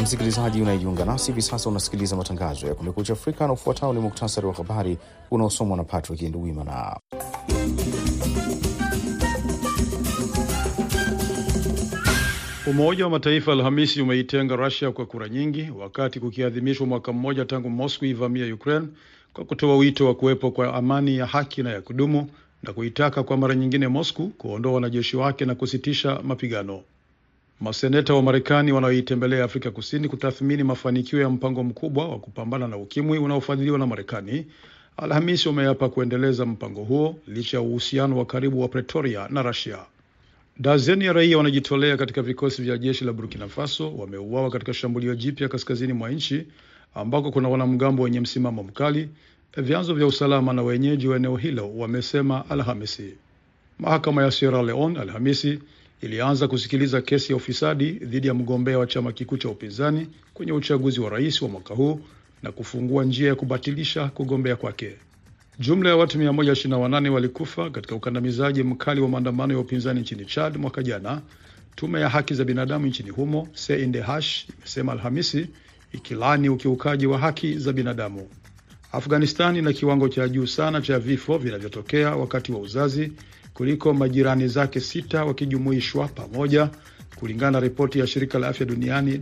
Msikilizaji 0.09 0.63
unayejiunga 0.63 1.05
nasi 1.05 1.27
hivi 1.27 1.43
sasa, 1.43 1.69
unasikiliza 1.71 2.17
matangazo 2.17 2.67
ya 2.67 2.75
Kumekucha 2.75 3.13
Afrika 3.13 3.47
na 3.47 3.53
ufuatao 3.53 3.93
ni 3.93 4.01
muktasari 4.01 4.47
wa 4.47 4.53
habari 4.55 4.99
unaosomwa 5.31 5.77
na 5.77 5.85
Patrick 5.85 6.23
Nduwimana. 6.23 7.01
Umoja 12.67 13.05
wa 13.05 13.11
Mataifa 13.11 13.53
Alhamisi 13.53 14.03
umeitenga 14.03 14.57
Rusia 14.57 14.91
kwa 14.91 15.07
kura 15.07 15.29
nyingi, 15.29 15.71
wakati 15.79 16.21
kukiadhimishwa 16.21 16.87
mwaka 16.87 17.13
mmoja 17.13 17.45
tangu 17.45 17.71
Moscow 17.71 18.09
ivamia 18.09 18.55
Ukraine, 18.55 18.87
kwa 19.33 19.45
kutoa 19.45 19.77
wito 19.77 20.07
wa 20.07 20.15
kuwepo 20.15 20.51
kwa 20.51 20.75
amani 20.75 21.17
ya 21.17 21.27
haki 21.27 21.63
na 21.63 21.71
ya 21.71 21.81
kudumu 21.81 22.31
na 22.63 22.73
kuitaka 22.73 23.23
kwa 23.23 23.37
mara 23.37 23.55
nyingine 23.55 23.89
Moscow 23.89 24.29
kuondoa 24.29 24.73
wanajeshi 24.73 25.17
wake 25.17 25.45
na 25.45 25.55
kusitisha 25.55 26.21
mapigano. 26.23 26.83
Maseneta 27.61 28.15
wa 28.15 28.23
Marekani 28.23 28.73
wanaoitembelea 28.73 29.45
Afrika 29.45 29.71
Kusini 29.71 30.09
kutathmini 30.09 30.63
mafanikio 30.63 31.21
ya 31.21 31.31
mpango 31.31 31.65
mkubwa 31.65 32.09
wa 32.09 32.19
kupambana 32.19 32.69
na 32.69 32.77
ukimwi 32.77 33.19
unaofadhiliwa 33.19 33.79
na 33.79 33.87
Marekani 33.87 34.47
Alhamisi 34.97 35.49
wameapa 35.49 35.89
kuendeleza 35.89 36.47
mpango 36.47 36.85
huo 36.85 37.17
licha 37.29 37.57
ya 37.57 37.61
uhusiano 37.61 38.19
wa 38.19 38.27
karibu 38.27 38.61
wa 38.63 38.69
Pretoria 38.69 39.29
na 39.31 39.43
Russia. 39.43 39.79
Dazeni 40.59 41.05
ya 41.05 41.13
raia 41.13 41.37
wanajitolea 41.37 41.97
katika 41.97 42.23
vikosi 42.23 42.63
vya 42.63 42.79
jeshi 42.79 43.05
la 43.05 43.13
Burkina 43.13 43.49
Faso 43.49 43.97
wameuawa 43.97 44.51
katika 44.51 44.75
shambulio 44.75 45.15
jipya 45.15 45.49
kaskazini 45.49 45.93
mwa 45.93 46.11
nchi 46.11 46.47
ambako 46.95 47.31
kuna 47.31 47.49
wanamgambo 47.49 48.03
wenye 48.03 48.21
msimamo 48.21 48.63
mkali, 48.63 49.09
vyanzo 49.57 49.95
vya 49.95 50.07
usalama 50.07 50.53
na 50.53 50.63
wenyeji 50.63 51.09
wa 51.09 51.17
eneo 51.17 51.37
hilo 51.37 51.71
wamesema 51.77 52.51
Alhamisi. 52.51 53.15
Mahakama 53.79 54.23
ya 54.23 54.31
Sierra 54.31 54.63
Leone 54.63 55.01
Alhamisi 55.01 55.59
ilianza 56.01 56.49
kusikiliza 56.49 57.01
kesi 57.03 57.33
ya 57.33 57.37
ufisadi 57.37 57.91
dhidi 57.93 58.27
ya 58.27 58.35
mgombea 58.35 58.79
wa 58.79 58.87
chama 58.87 59.13
kikuu 59.13 59.37
cha 59.37 59.49
upinzani 59.49 60.09
kwenye 60.35 60.53
uchaguzi 60.53 61.01
wa 61.01 61.11
rais 61.11 61.43
wa 61.43 61.49
mwaka 61.49 61.75
huu 61.75 62.01
na 62.43 62.53
kufungua 62.53 63.05
njia 63.05 63.29
ya 63.29 63.35
kubatilisha 63.35 64.09
kugombea 64.09 64.57
kwake. 64.57 64.93
Jumla 65.59 65.91
ya 65.91 65.97
watu 65.97 66.19
128 66.19 67.09
walikufa 67.09 67.71
katika 67.71 67.95
ukandamizaji 67.95 68.63
mkali 68.63 69.01
wa 69.01 69.09
maandamano 69.09 69.53
ya 69.55 69.61
upinzani 69.61 70.01
nchini 70.01 70.25
Chad 70.25 70.57
mwaka 70.57 70.83
jana, 70.83 71.23
tume 71.77 72.01
ya 72.01 72.09
haki 72.09 72.35
za 72.35 72.45
binadamu 72.45 72.87
nchini 72.87 73.11
humo 73.11 73.49
CNDH 73.67 74.25
imesema 74.59 74.93
Alhamisi, 74.93 75.47
ikilani 75.93 76.49
ukiukaji 76.49 77.07
wa 77.07 77.19
haki 77.19 77.59
za 77.59 77.73
binadamu. 77.73 78.29
Afghanistan 78.93 79.57
ina 79.57 79.73
kiwango 79.73 80.09
cha 80.09 80.29
juu 80.29 80.47
sana 80.47 80.81
cha 80.81 80.99
vifo 80.99 81.39
vinavyotokea 81.39 82.17
wakati 82.17 82.53
wa 82.53 82.59
uzazi 82.61 83.13
kuliko 83.59 83.95
majirani 83.95 84.49
zake 84.49 84.81
sita 84.81 85.25
wakijumuishwa 85.25 86.09
pamoja, 86.09 86.71
kulingana 87.17 87.51
na 87.51 87.61
ripoti 87.61 87.99
ya 87.99 88.07
shirika 88.07 88.39
la 88.39 88.49
afya 88.49 88.67
duniani 88.67 89.21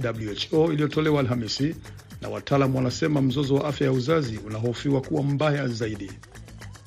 WHO 0.53 0.73
iliyotolewa 0.73 1.21
Alhamisi, 1.21 1.75
na 2.21 2.29
wataalamu 2.29 2.77
wanasema 2.77 3.23
mzozo 3.23 3.55
wa 3.55 3.65
afya 3.69 3.87
ya 3.87 3.93
uzazi 3.93 4.39
unahofiwa 4.47 5.01
kuwa 5.01 5.23
mbaya 5.23 5.69
zaidi. 5.69 6.11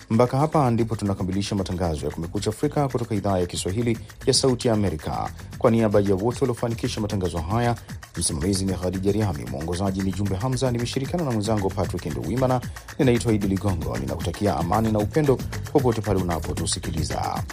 Mpaka 0.09 0.37
hapa 0.37 0.71
ndipo 0.71 0.95
tunakamilisha 0.95 1.55
matangazo 1.55 2.05
ya 2.05 2.11
Kumekucha 2.11 2.49
Afrika 2.49 2.87
kutoka 2.87 3.15
idhaa 3.15 3.39
ya 3.39 3.45
Kiswahili 3.45 3.97
ya 4.25 4.33
Sauti 4.33 4.67
ya 4.67 4.73
Amerika. 4.73 5.29
Kwa 5.57 5.71
niaba 5.71 5.99
ya 5.99 6.15
wote 6.15 6.39
waliofanikisha 6.41 7.01
matangazo 7.01 7.37
haya, 7.37 7.75
msimamizi 8.17 8.65
ni 8.65 8.73
Khadija 8.73 9.11
Riami, 9.11 9.45
mwongozaji 9.51 10.01
ni 10.01 10.11
Jumbe 10.11 10.35
Hamza. 10.35 10.71
Nimeshirikiana 10.71 11.25
na 11.25 11.31
mwenzangu 11.31 11.69
Patrick 11.69 12.05
Nduwimana. 12.05 12.61
Ninaitwa 12.99 13.33
Idi 13.33 13.47
Ligongo, 13.47 13.97
ninakutakia 13.97 14.57
amani 14.57 14.91
na 14.91 14.99
upendo 14.99 15.37
popote 15.73 16.01
pale 16.01 16.21
unapotusikiliza. 16.21 17.43